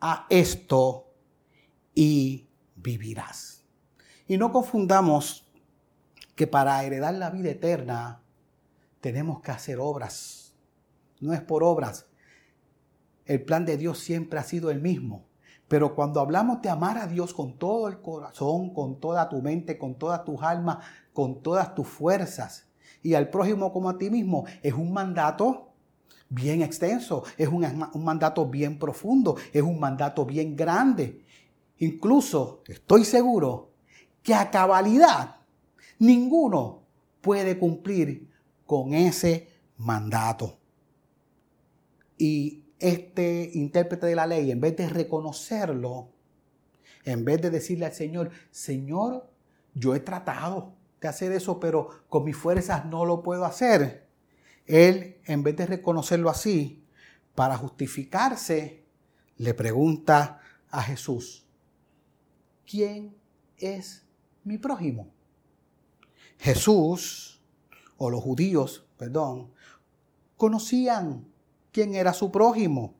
a 0.00 0.26
esto 0.28 1.10
y 1.94 2.48
vivirás. 2.76 3.64
Y 4.28 4.36
no 4.36 4.52
confundamos 4.52 5.50
que 6.36 6.46
para 6.46 6.84
heredar 6.84 7.14
la 7.14 7.30
vida 7.30 7.50
eterna 7.50 8.22
tenemos 9.00 9.40
que 9.40 9.52
hacer 9.52 9.78
obras. 9.80 10.54
No 11.20 11.32
es 11.32 11.40
por 11.40 11.64
obras, 11.64 12.06
el 13.24 13.42
plan 13.42 13.64
de 13.64 13.78
Dios 13.78 13.98
siempre 13.98 14.38
ha 14.38 14.44
sido 14.44 14.70
el 14.70 14.82
mismo. 14.82 15.24
Pero 15.66 15.94
cuando 15.94 16.20
hablamos 16.20 16.60
de 16.60 16.68
amar 16.68 16.98
a 16.98 17.06
Dios 17.06 17.32
con 17.32 17.58
todo 17.58 17.88
el 17.88 18.02
corazón, 18.02 18.74
con 18.74 19.00
toda 19.00 19.30
tu 19.30 19.40
mente, 19.40 19.78
con 19.78 19.94
todas 19.94 20.24
tus 20.24 20.42
almas, 20.42 20.84
con 21.14 21.42
todas 21.42 21.74
tus 21.74 21.88
fuerzas, 21.88 22.66
y 23.04 23.14
al 23.14 23.28
prójimo 23.28 23.72
como 23.72 23.90
a 23.90 23.98
ti 23.98 24.10
mismo, 24.10 24.46
es 24.62 24.72
un 24.72 24.92
mandato 24.92 25.74
bien 26.30 26.62
extenso, 26.62 27.22
es 27.36 27.46
un, 27.46 27.64
un 27.92 28.04
mandato 28.04 28.46
bien 28.46 28.78
profundo, 28.78 29.36
es 29.52 29.62
un 29.62 29.78
mandato 29.78 30.24
bien 30.24 30.56
grande. 30.56 31.22
Incluso 31.78 32.62
estoy 32.66 33.04
seguro 33.04 33.70
que 34.22 34.34
a 34.34 34.50
cabalidad 34.50 35.36
ninguno 35.98 36.82
puede 37.20 37.58
cumplir 37.58 38.30
con 38.64 38.94
ese 38.94 39.48
mandato. 39.76 40.58
Y 42.16 42.64
este 42.78 43.50
intérprete 43.52 44.06
de 44.06 44.14
la 44.14 44.26
ley, 44.26 44.50
en 44.50 44.60
vez 44.60 44.76
de 44.76 44.88
reconocerlo, 44.88 46.08
en 47.04 47.22
vez 47.22 47.42
de 47.42 47.50
decirle 47.50 47.84
al 47.84 47.92
Señor, 47.92 48.30
Señor, 48.50 49.30
yo 49.74 49.94
he 49.94 50.00
tratado 50.00 50.73
hacer 51.08 51.32
eso, 51.32 51.60
pero 51.60 52.04
con 52.08 52.24
mis 52.24 52.36
fuerzas 52.36 52.84
no 52.86 53.04
lo 53.04 53.22
puedo 53.22 53.44
hacer. 53.44 54.06
Él, 54.66 55.18
en 55.24 55.42
vez 55.42 55.56
de 55.56 55.66
reconocerlo 55.66 56.30
así, 56.30 56.84
para 57.34 57.56
justificarse, 57.56 58.84
le 59.36 59.54
pregunta 59.54 60.40
a 60.70 60.82
Jesús, 60.82 61.46
¿quién 62.66 63.16
es 63.58 64.04
mi 64.44 64.58
prójimo? 64.58 65.12
Jesús, 66.38 67.40
o 67.96 68.10
los 68.10 68.22
judíos, 68.22 68.86
perdón, 68.96 69.52
conocían 70.36 71.26
quién 71.72 71.94
era 71.94 72.12
su 72.12 72.30
prójimo. 72.30 72.94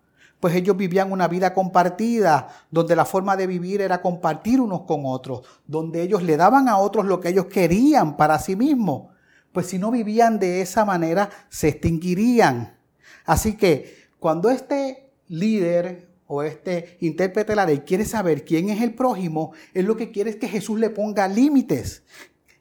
Pues 0.44 0.56
ellos 0.56 0.76
vivían 0.76 1.10
una 1.10 1.26
vida 1.26 1.54
compartida, 1.54 2.48
donde 2.70 2.94
la 2.94 3.06
forma 3.06 3.34
de 3.34 3.46
vivir 3.46 3.80
era 3.80 4.02
compartir 4.02 4.60
unos 4.60 4.82
con 4.82 5.06
otros, 5.06 5.40
donde 5.66 6.02
ellos 6.02 6.22
le 6.22 6.36
daban 6.36 6.68
a 6.68 6.76
otros 6.76 7.06
lo 7.06 7.18
que 7.18 7.30
ellos 7.30 7.46
querían 7.46 8.18
para 8.18 8.38
sí 8.38 8.54
mismos. 8.54 9.10
Pues 9.52 9.68
si 9.68 9.78
no 9.78 9.90
vivían 9.90 10.38
de 10.38 10.60
esa 10.60 10.84
manera, 10.84 11.30
se 11.48 11.68
extinguirían. 11.68 12.76
Así 13.24 13.56
que 13.56 14.10
cuando 14.20 14.50
este 14.50 15.08
líder 15.28 16.10
o 16.26 16.42
este 16.42 16.98
intérprete 17.00 17.52
de 17.52 17.56
la 17.56 17.64
ley 17.64 17.78
quiere 17.78 18.04
saber 18.04 18.44
quién 18.44 18.68
es 18.68 18.82
el 18.82 18.92
prójimo, 18.92 19.52
es 19.72 19.86
lo 19.86 19.96
que 19.96 20.10
quiere 20.10 20.28
es 20.28 20.36
que 20.36 20.48
Jesús 20.48 20.78
le 20.78 20.90
ponga 20.90 21.26
límites, 21.26 22.02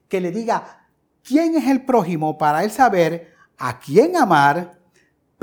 que 0.07 0.21
le 0.21 0.31
diga 0.31 0.87
quién 1.21 1.55
es 1.55 1.67
el 1.67 1.83
prójimo 1.83 2.37
para 2.37 2.63
él 2.63 2.71
saber 2.71 3.33
a 3.57 3.77
quién 3.77 4.15
amar 4.15 4.81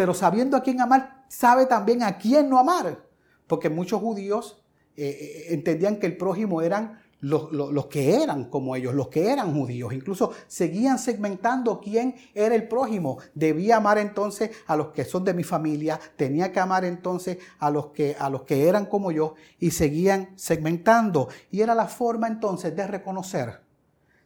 pero 0.00 0.14
sabiendo 0.14 0.56
a 0.56 0.62
quién 0.62 0.80
amar, 0.80 1.19
sabe 1.30 1.66
también 1.66 2.02
a 2.02 2.18
quién 2.18 2.50
no 2.50 2.58
amar. 2.58 3.06
Porque 3.46 3.70
muchos 3.70 4.00
judíos 4.00 4.62
eh, 4.96 5.08
eh, 5.08 5.54
entendían 5.54 5.98
que 5.98 6.06
el 6.06 6.16
prójimo 6.16 6.60
eran 6.60 7.00
los, 7.20 7.52
los, 7.52 7.86
que 7.86 8.22
eran 8.22 8.46
como 8.46 8.76
ellos, 8.76 8.94
los 8.94 9.08
que 9.08 9.30
eran 9.30 9.54
judíos. 9.54 9.92
Incluso 9.92 10.32
seguían 10.46 10.98
segmentando 10.98 11.80
quién 11.80 12.16
era 12.34 12.54
el 12.54 12.66
prójimo. 12.66 13.18
Debía 13.34 13.76
amar 13.76 13.98
entonces 13.98 14.50
a 14.66 14.76
los 14.76 14.88
que 14.88 15.04
son 15.04 15.24
de 15.24 15.34
mi 15.34 15.44
familia, 15.44 16.00
tenía 16.16 16.50
que 16.50 16.60
amar 16.60 16.84
entonces 16.84 17.38
a 17.58 17.70
los 17.70 17.88
que, 17.88 18.16
a 18.18 18.30
los 18.30 18.42
que 18.42 18.68
eran 18.68 18.86
como 18.86 19.12
yo 19.12 19.34
y 19.58 19.70
seguían 19.70 20.30
segmentando. 20.36 21.28
Y 21.50 21.60
era 21.60 21.74
la 21.74 21.86
forma 21.86 22.26
entonces 22.26 22.74
de 22.74 22.86
reconocer 22.86 23.60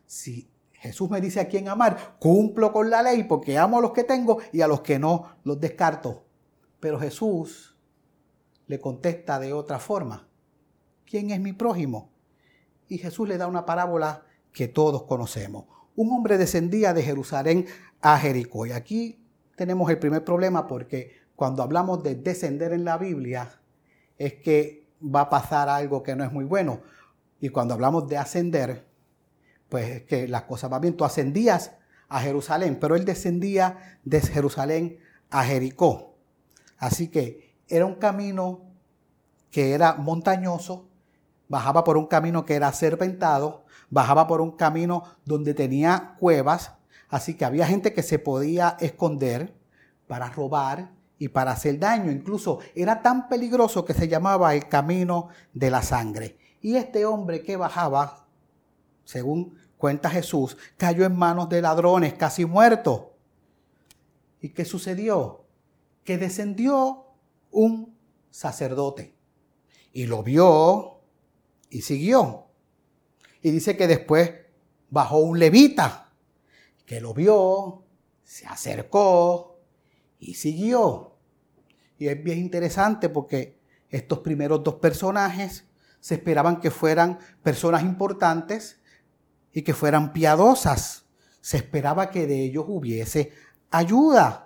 si 0.06 0.48
Jesús 0.72 1.10
me 1.10 1.20
dice 1.20 1.40
a 1.40 1.48
quién 1.48 1.68
amar, 1.68 2.16
cumplo 2.18 2.72
con 2.72 2.90
la 2.90 3.02
ley 3.02 3.24
porque 3.24 3.58
amo 3.58 3.78
a 3.78 3.80
los 3.80 3.92
que 3.92 4.04
tengo 4.04 4.38
y 4.52 4.60
a 4.60 4.68
los 4.68 4.82
que 4.82 4.98
no 4.98 5.36
los 5.42 5.58
descarto. 5.58 6.23
Pero 6.84 7.00
Jesús 7.00 7.78
le 8.66 8.78
contesta 8.78 9.38
de 9.38 9.54
otra 9.54 9.78
forma, 9.78 10.28
¿quién 11.06 11.30
es 11.30 11.40
mi 11.40 11.54
prójimo? 11.54 12.12
Y 12.88 12.98
Jesús 12.98 13.26
le 13.26 13.38
da 13.38 13.46
una 13.46 13.64
parábola 13.64 14.26
que 14.52 14.68
todos 14.68 15.04
conocemos. 15.04 15.64
Un 15.96 16.12
hombre 16.12 16.36
descendía 16.36 16.92
de 16.92 17.02
Jerusalén 17.02 17.64
a 18.02 18.18
Jericó. 18.18 18.66
Y 18.66 18.72
aquí 18.72 19.24
tenemos 19.56 19.88
el 19.88 19.98
primer 19.98 20.26
problema 20.26 20.66
porque 20.66 21.12
cuando 21.34 21.62
hablamos 21.62 22.02
de 22.02 22.16
descender 22.16 22.74
en 22.74 22.84
la 22.84 22.98
Biblia 22.98 23.62
es 24.18 24.34
que 24.34 24.86
va 25.02 25.22
a 25.22 25.30
pasar 25.30 25.70
algo 25.70 26.02
que 26.02 26.14
no 26.14 26.22
es 26.22 26.32
muy 26.32 26.44
bueno. 26.44 26.82
Y 27.40 27.48
cuando 27.48 27.72
hablamos 27.72 28.08
de 28.08 28.18
ascender, 28.18 28.84
pues 29.70 29.88
es 29.88 30.02
que 30.02 30.28
las 30.28 30.42
cosas 30.42 30.68
van 30.68 30.82
bien. 30.82 30.98
Tú 30.98 31.06
ascendías 31.06 31.72
a 32.10 32.20
Jerusalén, 32.20 32.76
pero 32.78 32.94
él 32.94 33.06
descendía 33.06 33.98
de 34.04 34.20
Jerusalén 34.20 34.98
a 35.30 35.44
Jericó. 35.44 36.13
Así 36.78 37.08
que 37.08 37.54
era 37.68 37.86
un 37.86 37.94
camino 37.94 38.60
que 39.50 39.72
era 39.72 39.94
montañoso, 39.94 40.88
bajaba 41.48 41.84
por 41.84 41.96
un 41.96 42.06
camino 42.06 42.44
que 42.44 42.54
era 42.54 42.72
serpentado, 42.72 43.64
bajaba 43.90 44.26
por 44.26 44.40
un 44.40 44.52
camino 44.52 45.04
donde 45.24 45.54
tenía 45.54 46.16
cuevas, 46.18 46.72
así 47.08 47.34
que 47.34 47.44
había 47.44 47.66
gente 47.66 47.92
que 47.92 48.02
se 48.02 48.18
podía 48.18 48.76
esconder 48.80 49.54
para 50.06 50.28
robar 50.30 50.90
y 51.18 51.28
para 51.28 51.52
hacer 51.52 51.78
daño. 51.78 52.10
Incluso 52.10 52.58
era 52.74 53.02
tan 53.02 53.28
peligroso 53.28 53.84
que 53.84 53.94
se 53.94 54.08
llamaba 54.08 54.54
el 54.54 54.68
camino 54.68 55.28
de 55.52 55.70
la 55.70 55.82
sangre. 55.82 56.36
Y 56.60 56.76
este 56.76 57.06
hombre 57.06 57.42
que 57.42 57.56
bajaba, 57.56 58.26
según 59.04 59.56
cuenta 59.78 60.10
Jesús, 60.10 60.56
cayó 60.76 61.04
en 61.04 61.16
manos 61.16 61.48
de 61.48 61.62
ladrones, 61.62 62.14
casi 62.14 62.44
muerto. 62.44 63.14
¿Y 64.40 64.48
qué 64.48 64.64
sucedió? 64.64 65.43
Que 66.04 66.18
descendió 66.18 67.06
un 67.50 67.98
sacerdote 68.30 69.14
y 69.92 70.06
lo 70.06 70.22
vio 70.22 71.00
y 71.70 71.82
siguió. 71.82 72.46
Y 73.42 73.50
dice 73.50 73.76
que 73.76 73.86
después 73.86 74.32
bajó 74.90 75.18
un 75.18 75.38
levita 75.38 76.12
que 76.86 77.00
lo 77.00 77.14
vio, 77.14 77.84
se 78.22 78.46
acercó 78.46 79.60
y 80.18 80.34
siguió. 80.34 81.16
Y 81.98 82.08
es 82.08 82.22
bien 82.22 82.38
interesante 82.38 83.08
porque 83.08 83.60
estos 83.88 84.18
primeros 84.20 84.62
dos 84.62 84.76
personajes 84.76 85.64
se 86.00 86.16
esperaban 86.16 86.60
que 86.60 86.70
fueran 86.70 87.18
personas 87.42 87.82
importantes 87.82 88.80
y 89.52 89.62
que 89.62 89.72
fueran 89.72 90.12
piadosas. 90.12 91.06
Se 91.40 91.56
esperaba 91.56 92.10
que 92.10 92.26
de 92.26 92.44
ellos 92.44 92.64
hubiese 92.68 93.32
ayuda, 93.70 94.43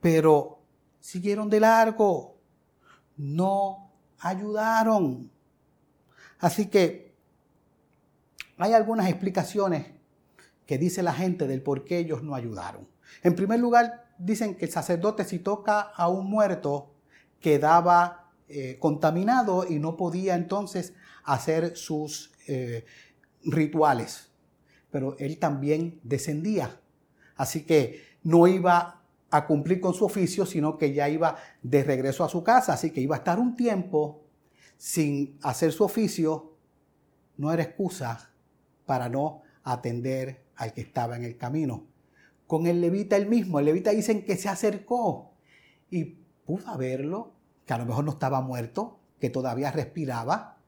pero 0.00 0.62
siguieron 1.00 1.50
de 1.50 1.60
largo, 1.60 2.38
no 3.16 3.92
ayudaron. 4.18 5.30
Así 6.38 6.66
que 6.66 7.14
hay 8.58 8.72
algunas 8.72 9.08
explicaciones 9.08 9.86
que 10.66 10.78
dice 10.78 11.02
la 11.02 11.12
gente 11.12 11.46
del 11.46 11.62
por 11.62 11.84
qué 11.84 11.98
ellos 11.98 12.22
no 12.22 12.34
ayudaron. 12.34 12.88
En 13.22 13.34
primer 13.34 13.58
lugar, 13.58 14.14
dicen 14.18 14.54
que 14.54 14.66
el 14.66 14.70
sacerdote 14.70 15.24
si 15.24 15.38
toca 15.38 15.80
a 15.80 16.08
un 16.08 16.30
muerto 16.30 16.94
quedaba 17.40 18.30
eh, 18.48 18.78
contaminado 18.78 19.66
y 19.68 19.78
no 19.78 19.96
podía 19.96 20.34
entonces 20.34 20.94
hacer 21.24 21.76
sus 21.76 22.32
eh, 22.46 22.84
rituales. 23.44 24.30
Pero 24.90 25.16
él 25.18 25.38
también 25.38 26.00
descendía. 26.02 26.80
Así 27.36 27.64
que 27.64 28.02
no 28.22 28.46
iba 28.46 28.99
a 29.30 29.46
cumplir 29.46 29.80
con 29.80 29.94
su 29.94 30.04
oficio, 30.04 30.44
sino 30.44 30.76
que 30.76 30.92
ya 30.92 31.08
iba 31.08 31.36
de 31.62 31.84
regreso 31.84 32.24
a 32.24 32.28
su 32.28 32.42
casa. 32.42 32.74
Así 32.74 32.90
que 32.90 33.00
iba 33.00 33.16
a 33.16 33.18
estar 33.18 33.38
un 33.38 33.56
tiempo 33.56 34.24
sin 34.76 35.38
hacer 35.42 35.72
su 35.72 35.84
oficio. 35.84 36.56
No 37.36 37.52
era 37.52 37.62
excusa 37.62 38.32
para 38.86 39.08
no 39.08 39.42
atender 39.62 40.44
al 40.56 40.72
que 40.72 40.80
estaba 40.80 41.16
en 41.16 41.24
el 41.24 41.36
camino. 41.36 41.86
Con 42.46 42.66
el 42.66 42.80
levita 42.80 43.16
el 43.16 43.28
mismo. 43.28 43.58
El 43.58 43.66
levita 43.66 43.90
dicen 43.90 44.24
que 44.24 44.36
se 44.36 44.48
acercó 44.48 45.32
y 45.90 46.04
pudo 46.44 46.76
verlo, 46.76 47.32
que 47.64 47.72
a 47.72 47.78
lo 47.78 47.86
mejor 47.86 48.04
no 48.04 48.12
estaba 48.12 48.40
muerto, 48.40 48.98
que 49.20 49.30
todavía 49.30 49.70
respiraba. 49.70 50.58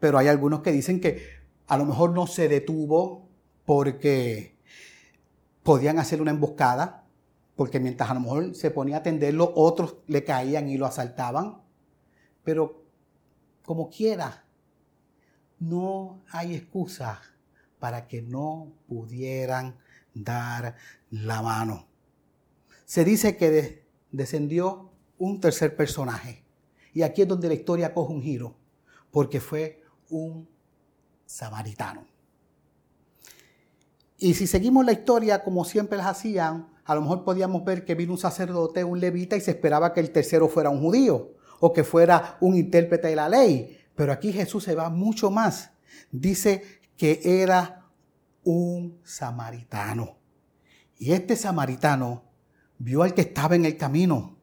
Pero 0.00 0.18
hay 0.18 0.28
algunos 0.28 0.60
que 0.62 0.72
dicen 0.72 1.00
que 1.00 1.22
a 1.68 1.76
lo 1.76 1.84
mejor 1.84 2.10
no 2.10 2.26
se 2.26 2.48
detuvo 2.48 3.28
porque 3.64 4.58
podían 5.62 5.98
hacer 5.98 6.20
una 6.20 6.32
emboscada, 6.32 7.01
porque 7.62 7.78
mientras 7.78 8.10
a 8.10 8.14
lo 8.14 8.18
mejor 8.18 8.56
se 8.56 8.72
ponía 8.72 8.96
a 8.96 8.98
atenderlo, 8.98 9.52
otros 9.54 9.98
le 10.08 10.24
caían 10.24 10.68
y 10.68 10.76
lo 10.76 10.84
asaltaban. 10.84 11.62
Pero 12.42 12.82
como 13.64 13.88
quiera, 13.88 14.44
no 15.60 16.24
hay 16.32 16.56
excusa 16.56 17.22
para 17.78 18.08
que 18.08 18.20
no 18.20 18.72
pudieran 18.88 19.78
dar 20.12 20.74
la 21.10 21.40
mano. 21.40 21.86
Se 22.84 23.04
dice 23.04 23.36
que 23.36 23.86
descendió 24.10 24.90
un 25.16 25.38
tercer 25.40 25.76
personaje. 25.76 26.42
Y 26.92 27.02
aquí 27.02 27.22
es 27.22 27.28
donde 27.28 27.46
la 27.46 27.54
historia 27.54 27.94
coge 27.94 28.12
un 28.12 28.22
giro, 28.22 28.56
porque 29.12 29.38
fue 29.38 29.84
un 30.10 30.48
samaritano. 31.26 32.08
Y 34.18 34.34
si 34.34 34.48
seguimos 34.48 34.84
la 34.84 34.90
historia 34.94 35.44
como 35.44 35.64
siempre 35.64 35.96
las 35.96 36.08
hacían, 36.08 36.71
a 36.84 36.94
lo 36.94 37.02
mejor 37.02 37.24
podíamos 37.24 37.64
ver 37.64 37.84
que 37.84 37.94
vino 37.94 38.12
un 38.12 38.18
sacerdote, 38.18 38.84
un 38.84 39.00
levita, 39.00 39.36
y 39.36 39.40
se 39.40 39.52
esperaba 39.52 39.92
que 39.92 40.00
el 40.00 40.10
tercero 40.10 40.48
fuera 40.48 40.70
un 40.70 40.80
judío 40.80 41.34
o 41.60 41.72
que 41.72 41.84
fuera 41.84 42.36
un 42.40 42.56
intérprete 42.56 43.08
de 43.08 43.16
la 43.16 43.28
ley. 43.28 43.78
Pero 43.94 44.12
aquí 44.12 44.32
Jesús 44.32 44.64
se 44.64 44.74
va 44.74 44.90
mucho 44.90 45.30
más. 45.30 45.70
Dice 46.10 46.80
que 46.96 47.20
era 47.24 47.86
un 48.44 49.00
samaritano. 49.04 50.16
Y 50.98 51.12
este 51.12 51.36
samaritano 51.36 52.24
vio 52.78 53.02
al 53.02 53.14
que 53.14 53.22
estaba 53.22 53.54
en 53.54 53.64
el 53.64 53.76
camino, 53.76 54.38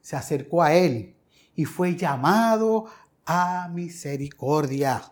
se 0.00 0.16
acercó 0.16 0.62
a 0.62 0.74
él 0.74 1.16
y 1.56 1.64
fue 1.64 1.96
llamado 1.96 2.86
a 3.26 3.68
misericordia 3.72 5.02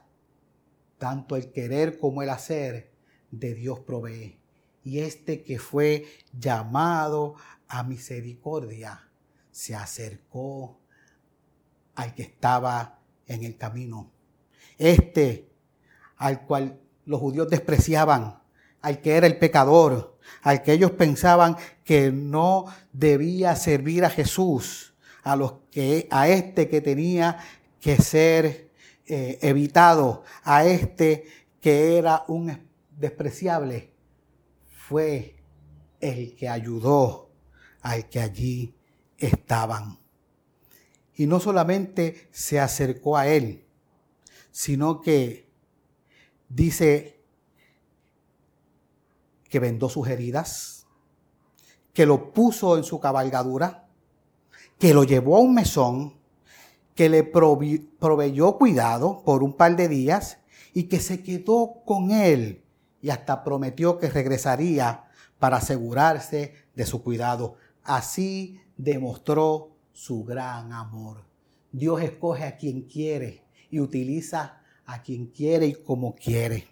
tanto 0.98 1.34
el 1.34 1.50
querer 1.50 1.98
como 1.98 2.22
el 2.22 2.30
hacer 2.30 2.92
de 3.32 3.54
Dios 3.54 3.80
provee. 3.80 4.41
Y 4.84 5.00
este 5.00 5.42
que 5.42 5.58
fue 5.58 6.06
llamado 6.32 7.36
a 7.68 7.82
misericordia 7.82 9.08
se 9.50 9.74
acercó 9.74 10.78
al 11.94 12.14
que 12.14 12.22
estaba 12.22 12.98
en 13.26 13.44
el 13.44 13.56
camino. 13.56 14.10
Este 14.78 15.48
al 16.16 16.42
cual 16.42 16.80
los 17.04 17.20
judíos 17.20 17.48
despreciaban, 17.48 18.38
al 18.80 19.00
que 19.00 19.16
era 19.16 19.26
el 19.26 19.38
pecador, 19.38 20.18
al 20.42 20.62
que 20.62 20.72
ellos 20.72 20.92
pensaban 20.92 21.56
que 21.84 22.12
no 22.12 22.66
debía 22.92 23.56
servir 23.56 24.04
a 24.04 24.10
Jesús, 24.10 24.94
a 25.22 25.36
los 25.36 25.54
que 25.70 26.08
a 26.10 26.28
este 26.28 26.68
que 26.68 26.80
tenía 26.80 27.38
que 27.80 27.96
ser 27.96 28.70
eh, 29.06 29.38
evitado 29.42 30.22
a 30.44 30.64
este 30.64 31.26
que 31.60 31.98
era 31.98 32.24
un 32.28 32.68
despreciable, 32.90 33.91
fue 34.92 35.36
el 36.00 36.34
que 36.36 36.50
ayudó 36.50 37.30
al 37.80 38.10
que 38.10 38.20
allí 38.20 38.74
estaban. 39.16 39.98
Y 41.14 41.26
no 41.26 41.40
solamente 41.40 42.28
se 42.30 42.60
acercó 42.60 43.16
a 43.16 43.26
él, 43.26 43.64
sino 44.50 45.00
que 45.00 45.48
dice 46.50 47.22
que 49.48 49.60
vendó 49.60 49.88
sus 49.88 50.08
heridas, 50.08 50.86
que 51.94 52.04
lo 52.04 52.34
puso 52.34 52.76
en 52.76 52.84
su 52.84 53.00
cabalgadura, 53.00 53.88
que 54.78 54.92
lo 54.92 55.04
llevó 55.04 55.38
a 55.38 55.40
un 55.40 55.54
mesón 55.54 56.20
que 56.94 57.08
le 57.08 57.22
proveyó 57.22 58.58
cuidado 58.58 59.22
por 59.24 59.42
un 59.42 59.54
par 59.54 59.74
de 59.74 59.88
días 59.88 60.36
y 60.74 60.82
que 60.84 61.00
se 61.00 61.22
quedó 61.22 61.82
con 61.86 62.10
él 62.10 62.61
y 63.02 63.10
hasta 63.10 63.44
prometió 63.44 63.98
que 63.98 64.08
regresaría 64.08 65.04
para 65.38 65.58
asegurarse 65.58 66.54
de 66.74 66.86
su 66.86 67.02
cuidado. 67.02 67.56
Así 67.82 68.60
demostró 68.76 69.76
su 69.92 70.24
gran 70.24 70.72
amor. 70.72 71.26
Dios 71.72 72.00
escoge 72.00 72.44
a 72.44 72.56
quien 72.56 72.82
quiere 72.82 73.44
y 73.68 73.80
utiliza 73.80 74.62
a 74.86 75.02
quien 75.02 75.26
quiere 75.26 75.66
y 75.66 75.74
como 75.74 76.14
quiere. 76.14 76.68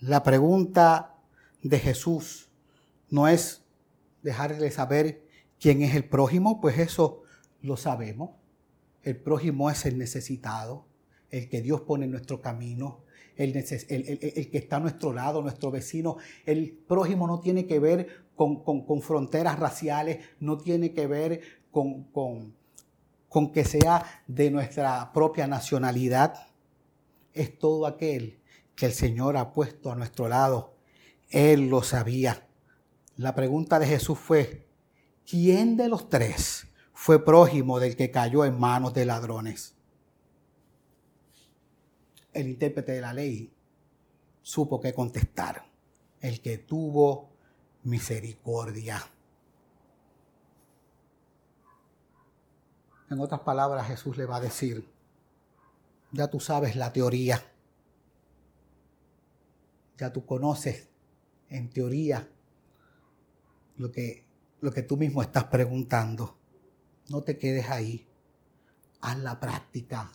La 0.00 0.22
pregunta 0.22 1.14
de 1.62 1.78
Jesús 1.78 2.48
no 3.10 3.28
es 3.28 3.64
dejarle 4.22 4.70
saber 4.70 5.26
quién 5.60 5.82
es 5.82 5.94
el 5.94 6.08
prójimo, 6.08 6.60
pues 6.60 6.78
eso 6.78 7.22
lo 7.60 7.76
sabemos. 7.76 8.30
El 9.02 9.16
prójimo 9.16 9.70
es 9.70 9.84
el 9.84 9.98
necesitado, 9.98 10.86
el 11.30 11.48
que 11.50 11.60
Dios 11.60 11.82
pone 11.82 12.06
en 12.06 12.12
nuestro 12.12 12.40
camino, 12.40 13.03
el, 13.36 14.50
que 14.50 14.58
está 14.58 14.76
a 14.76 14.80
nuestro 14.80 15.12
lado, 15.12 15.42
nuestro 15.42 15.70
vecino. 15.70 16.16
El 16.46 16.70
prójimo 16.72 17.26
no 17.26 17.40
tiene 17.40 17.66
que 17.66 17.78
ver 17.78 18.26
con, 18.36 19.02
fronteras 19.02 19.58
raciales, 19.58 20.18
no 20.40 20.58
tiene 20.58 20.92
que 20.92 21.06
ver 21.06 21.40
con, 21.70 22.04
con 23.28 23.52
que 23.52 23.64
sea 23.64 24.22
de 24.26 24.50
nuestra 24.50 25.12
propia 25.12 25.46
nacionalidad. 25.46 26.48
Es 27.32 27.58
todo 27.58 27.86
aquel 27.86 28.40
que 28.74 28.86
el 28.86 28.92
Señor 28.92 29.36
ha 29.36 29.52
puesto 29.52 29.90
a 29.90 29.96
nuestro 29.96 30.28
lado. 30.28 30.74
Él 31.30 31.68
lo 31.68 31.82
sabía. 31.82 32.46
La 33.16 33.34
pregunta 33.34 33.78
de 33.78 33.86
Jesús 33.86 34.18
fue, 34.18 34.66
¿quién 35.28 35.76
de 35.76 35.88
los 35.88 36.08
tres 36.08 36.66
fue 36.92 37.24
prójimo 37.24 37.80
del 37.80 37.96
que 37.96 38.10
cayó 38.10 38.44
en 38.44 38.58
manos 38.58 38.94
de 38.94 39.06
ladrones? 39.06 39.74
El 42.34 42.48
intérprete 42.48 42.92
de 42.92 43.00
la 43.00 43.12
ley 43.12 43.52
supo 44.42 44.80
qué 44.80 44.92
contestar. 44.92 45.64
El 46.20 46.40
que 46.40 46.58
tuvo 46.58 47.30
misericordia. 47.84 49.02
En 53.10 53.20
otras 53.20 53.40
palabras, 53.40 53.86
Jesús 53.86 54.16
le 54.16 54.26
va 54.26 54.36
a 54.36 54.40
decir, 54.40 54.88
ya 56.10 56.28
tú 56.28 56.40
sabes 56.40 56.74
la 56.74 56.92
teoría, 56.92 57.40
ya 59.98 60.12
tú 60.12 60.26
conoces 60.26 60.88
en 61.50 61.70
teoría 61.70 62.28
lo 63.76 63.92
que, 63.92 64.26
lo 64.60 64.72
que 64.72 64.82
tú 64.82 64.96
mismo 64.96 65.22
estás 65.22 65.44
preguntando. 65.44 66.36
No 67.10 67.22
te 67.22 67.38
quedes 67.38 67.68
ahí, 67.68 68.06
haz 69.00 69.18
la 69.18 69.38
práctica, 69.38 70.10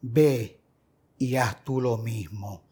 ve 0.00 0.60
y 1.18 1.36
haz 1.36 1.64
tú 1.64 1.80
lo 1.80 1.98
mismo. 1.98 2.62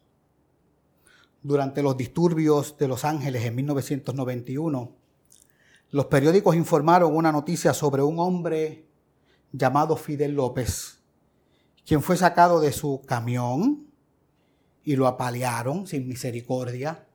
Durante 1.42 1.82
los 1.82 1.96
disturbios 1.96 2.76
de 2.78 2.88
Los 2.88 3.04
Ángeles 3.04 3.44
en 3.44 3.54
1991, 3.54 4.92
los 5.90 6.06
periódicos 6.06 6.56
informaron 6.56 7.14
una 7.14 7.30
noticia 7.30 7.74
sobre 7.74 8.02
un 8.02 8.18
hombre 8.18 8.86
llamado 9.52 9.96
Fidel 9.96 10.34
López, 10.34 10.98
quien 11.86 12.02
fue 12.02 12.16
sacado 12.16 12.60
de 12.60 12.72
su 12.72 13.02
camión 13.06 13.86
y 14.82 14.96
lo 14.96 15.06
apalearon 15.06 15.86
sin 15.86 16.08
misericordia, 16.08 17.06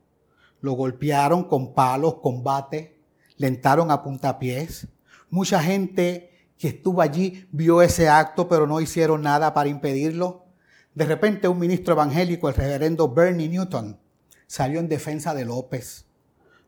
lo 0.61 0.73
golpearon 0.73 1.43
con 1.43 1.73
palos, 1.73 2.15
con 2.21 2.43
bate, 2.43 3.01
le 3.37 3.47
entraron 3.47 3.91
a 3.91 4.03
puntapiés. 4.03 4.87
Mucha 5.29 5.61
gente 5.61 6.29
que 6.57 6.69
estuvo 6.69 7.01
allí 7.01 7.47
vio 7.51 7.81
ese 7.81 8.09
acto, 8.09 8.47
pero 8.47 8.67
no 8.67 8.81
hicieron 8.81 9.21
nada 9.21 9.53
para 9.53 9.69
impedirlo. 9.69 10.45
De 10.99 11.05
repente 11.05 11.47
un 11.47 11.57
ministro 11.57 11.93
evangélico, 11.93 12.49
el 12.49 12.55
reverendo 12.55 13.07
Bernie 13.07 13.47
Newton, 13.47 13.97
salió 14.47 14.81
en 14.81 14.89
defensa 14.89 15.33
de 15.33 15.45
López, 15.45 16.07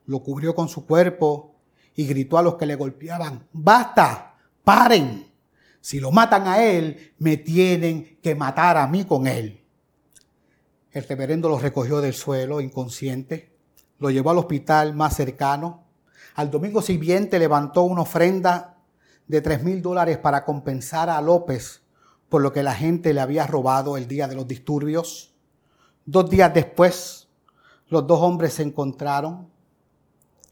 lo 0.05 0.23
cubrió 0.23 0.55
con 0.55 0.69
su 0.69 0.85
cuerpo 0.85 1.59
y 1.95 2.05
gritó 2.05 2.37
a 2.37 2.41
los 2.41 2.55
que 2.55 2.65
le 2.65 2.75
golpeaban, 2.75 3.45
basta, 3.51 4.37
paren, 4.63 5.29
si 5.81 5.99
lo 5.99 6.11
matan 6.11 6.47
a 6.47 6.63
él, 6.63 7.13
me 7.17 7.35
tienen 7.35 8.19
que 8.23 8.33
matar 8.33 8.77
a 8.77 8.87
mí 8.87 9.03
con 9.03 9.27
él. 9.27 9.65
El 10.91 11.03
reverendo 11.03 11.49
lo 11.49 11.59
recogió 11.59 11.99
del 11.99 12.13
suelo, 12.13 12.61
inconsciente, 12.61 13.51
lo 13.99 14.11
llevó 14.11 14.29
al 14.29 14.37
hospital 14.37 14.95
más 14.95 15.13
cercano. 15.13 15.87
Al 16.35 16.49
domingo 16.49 16.81
siguiente 16.81 17.37
levantó 17.37 17.81
una 17.81 18.03
ofrenda 18.03 18.77
de 19.27 19.41
tres 19.41 19.61
mil 19.61 19.81
dólares 19.81 20.19
para 20.19 20.45
compensar 20.45 21.09
a 21.09 21.19
López 21.19 21.81
por 22.31 22.41
lo 22.41 22.53
que 22.53 22.63
la 22.63 22.73
gente 22.73 23.13
le 23.13 23.19
había 23.19 23.45
robado 23.45 23.97
el 23.97 24.07
día 24.07 24.25
de 24.25 24.35
los 24.35 24.47
disturbios. 24.47 25.35
Dos 26.05 26.29
días 26.29 26.53
después, 26.53 27.27
los 27.89 28.07
dos 28.07 28.21
hombres 28.21 28.53
se 28.53 28.63
encontraron, 28.63 29.49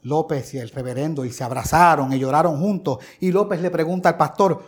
López 0.02 0.54
y 0.56 0.58
el 0.58 0.72
reverendo, 0.72 1.24
y 1.24 1.32
se 1.32 1.46
abrazaron 1.46 2.12
y 2.12 2.20
lloraron 2.20 2.60
juntos. 2.60 2.98
Y 3.22 3.32
López 3.32 3.62
le 3.62 3.72
pregunta 3.72 4.10
al 4.10 4.18
pastor, 4.18 4.62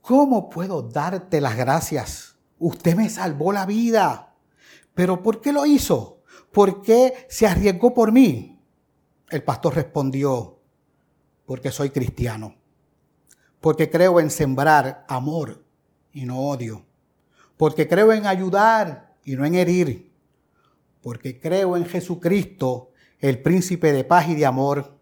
¿cómo 0.00 0.48
puedo 0.48 0.80
darte 0.80 1.40
las 1.40 1.56
gracias? 1.56 2.36
Usted 2.60 2.94
me 2.94 3.10
salvó 3.10 3.52
la 3.52 3.66
vida. 3.66 4.36
¿Pero 4.94 5.20
por 5.24 5.40
qué 5.40 5.52
lo 5.52 5.66
hizo? 5.66 6.22
¿Por 6.52 6.82
qué 6.82 7.26
se 7.28 7.48
arriesgó 7.48 7.92
por 7.92 8.12
mí? 8.12 8.62
El 9.28 9.42
pastor 9.42 9.74
respondió, 9.74 10.60
porque 11.46 11.72
soy 11.72 11.90
cristiano, 11.90 12.54
porque 13.60 13.90
creo 13.90 14.20
en 14.20 14.30
sembrar 14.30 15.04
amor 15.08 15.68
y 16.12 16.24
no 16.24 16.38
odio, 16.40 16.84
porque 17.56 17.88
creo 17.88 18.12
en 18.12 18.26
ayudar 18.26 19.16
y 19.24 19.36
no 19.36 19.44
en 19.44 19.54
herir, 19.54 20.12
porque 21.02 21.40
creo 21.40 21.76
en 21.76 21.86
Jesucristo, 21.86 22.92
el 23.18 23.42
príncipe 23.42 23.92
de 23.92 24.04
paz 24.04 24.28
y 24.28 24.34
de 24.34 24.46
amor. 24.46 24.98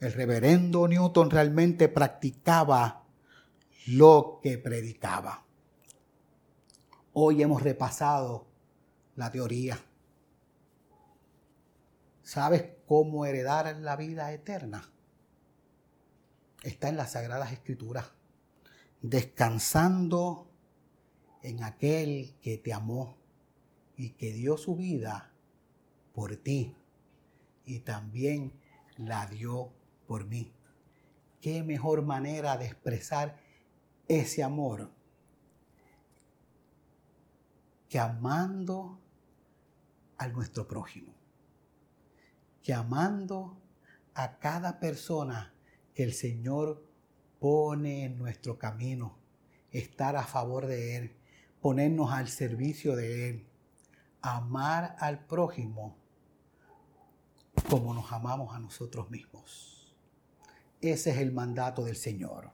El 0.00 0.12
reverendo 0.12 0.86
Newton 0.88 1.30
realmente 1.30 1.88
practicaba 1.88 3.04
lo 3.86 4.40
que 4.42 4.58
predicaba. 4.58 5.44
Hoy 7.12 7.42
hemos 7.42 7.62
repasado 7.62 8.46
la 9.14 9.30
teoría. 9.30 9.78
¿Sabes 12.22 12.64
cómo 12.86 13.24
heredar 13.26 13.74
la 13.76 13.96
vida 13.96 14.32
eterna? 14.32 14.90
Está 16.62 16.88
en 16.88 16.96
las 16.96 17.12
Sagradas 17.12 17.52
Escrituras, 17.52 18.10
descansando 19.04 20.50
en 21.42 21.62
aquel 21.62 22.36
que 22.40 22.56
te 22.56 22.72
amó 22.72 23.18
y 23.98 24.10
que 24.14 24.32
dio 24.32 24.56
su 24.56 24.76
vida 24.76 25.30
por 26.14 26.36
ti 26.36 26.74
y 27.66 27.80
también 27.80 28.54
la 28.96 29.26
dio 29.26 29.74
por 30.06 30.24
mí. 30.24 30.54
¿Qué 31.42 31.62
mejor 31.62 32.00
manera 32.00 32.56
de 32.56 32.64
expresar 32.64 33.38
ese 34.08 34.42
amor 34.42 34.90
que 37.90 37.98
amando 37.98 38.98
a 40.16 40.28
nuestro 40.28 40.66
prójimo, 40.66 41.12
que 42.62 42.72
amando 42.72 43.60
a 44.14 44.38
cada 44.38 44.80
persona 44.80 45.52
que 45.92 46.04
el 46.04 46.14
Señor 46.14 46.93
pone 47.44 48.04
en 48.04 48.16
nuestro 48.16 48.56
camino, 48.56 49.18
estar 49.70 50.16
a 50.16 50.22
favor 50.24 50.64
de 50.64 50.96
Él, 50.96 51.16
ponernos 51.60 52.10
al 52.10 52.28
servicio 52.28 52.96
de 52.96 53.28
Él, 53.28 53.46
amar 54.22 54.96
al 54.98 55.26
prójimo 55.26 55.94
como 57.68 57.92
nos 57.92 58.10
amamos 58.12 58.56
a 58.56 58.60
nosotros 58.60 59.10
mismos. 59.10 59.94
Ese 60.80 61.10
es 61.10 61.18
el 61.18 61.32
mandato 61.32 61.84
del 61.84 61.96
Señor 61.96 62.50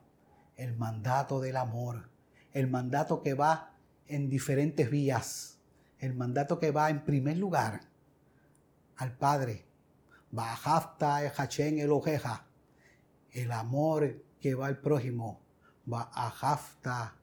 el 0.56 0.76
mandato 0.76 1.40
del 1.40 1.56
amor, 1.56 2.10
el 2.52 2.68
mandato 2.68 3.22
que 3.22 3.32
va 3.32 3.72
en 4.08 4.28
diferentes 4.28 4.90
vías, 4.90 5.58
el 6.00 6.14
mandato 6.14 6.58
que 6.58 6.72
va 6.72 6.90
en 6.90 7.04
primer 7.04 7.36
lugar 7.38 7.82
al 8.96 9.16
Padre, 9.16 9.64
Bajafta 10.32 11.22
el 11.22 11.92
ojeja, 11.92 12.46
el 13.30 13.52
amor 13.52 14.22
que 14.40 14.54
va 14.54 14.66
al 14.66 14.80
prójimo, 14.80 15.40
Bajafta 15.86 17.16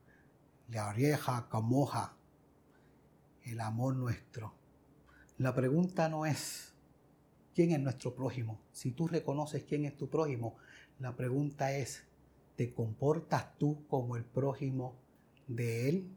la 0.69 0.89
oreja 0.89 1.47
camoja, 1.49 2.17
el 3.43 3.59
amor 3.61 3.95
nuestro. 3.95 4.53
La 5.37 5.53
pregunta 5.53 6.09
no 6.09 6.25
es 6.25 6.73
quién 7.55 7.71
es 7.71 7.79
nuestro 7.79 8.13
prójimo. 8.13 8.59
Si 8.71 8.91
tú 8.91 9.07
reconoces 9.07 9.63
quién 9.63 9.85
es 9.85 9.95
tu 9.95 10.09
prójimo, 10.09 10.57
la 10.99 11.15
pregunta 11.15 11.71
es 11.71 12.03
¿Te 12.57 12.73
comportas 12.73 13.55
tú 13.59 13.85
como 13.87 14.17
el 14.17 14.25
prójimo 14.25 14.95
de 15.47 15.89
Él? 15.89 16.09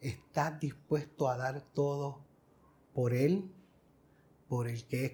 ¿Estás 0.00 0.60
dispuesto 0.60 1.28
a 1.28 1.36
dar 1.36 1.60
todo 1.60 2.20
por 2.94 3.12
Él? 3.12 3.50
¿Por 4.48 4.68
el 4.68 4.86
que 4.86 5.04
es 5.04 5.12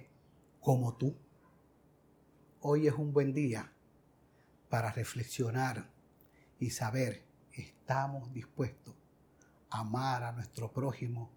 como 0.61 0.95
tú? 0.97 1.15
Hoy 2.61 2.85
es 2.87 2.93
un 2.93 3.11
buen 3.11 3.33
día 3.33 3.74
para 4.75 4.91
reflexionar 4.91 5.89
y 6.59 6.69
saber, 6.69 7.25
¿estamos 7.53 8.33
dispuestos 8.33 8.93
a 9.69 9.79
amar 9.79 10.21
a 10.25 10.33
nuestro 10.33 10.69
prójimo 10.69 11.31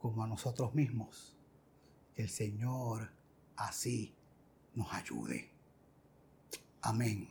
como 0.00 0.24
a 0.24 0.26
nosotros 0.26 0.74
mismos? 0.74 1.38
Que 2.12 2.22
el 2.22 2.28
Señor 2.28 3.12
así 3.54 4.16
nos 4.74 4.92
ayude. 4.92 5.52
Amén. 6.80 7.30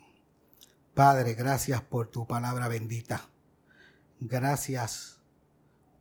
Padre, 0.94 1.34
gracias 1.34 1.82
por 1.82 2.08
tu 2.08 2.26
palabra 2.26 2.70
bendita. 2.70 3.30
Gracias 4.22 5.20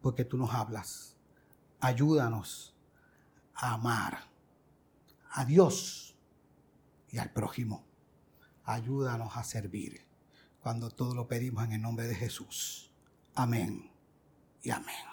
porque 0.01 0.25
tú 0.25 0.37
nos 0.37 0.55
hablas. 0.55 1.17
Ayúdanos 1.81 2.77
a 3.57 3.73
amar 3.73 4.17
a 5.33 5.45
Dios 5.45 6.17
y 7.09 7.19
al 7.19 7.33
prójimo. 7.33 7.90
Ayúdanos 8.71 9.37
a 9.37 9.43
servir 9.43 10.07
cuando 10.61 10.91
todo 10.91 11.13
lo 11.13 11.27
pedimos 11.27 11.65
en 11.65 11.73
el 11.73 11.83
nombre 11.83 12.07
de 12.07 12.15
Jesús. 12.15 12.93
Amén 13.35 13.91
y 14.63 14.71
amén. 14.71 15.10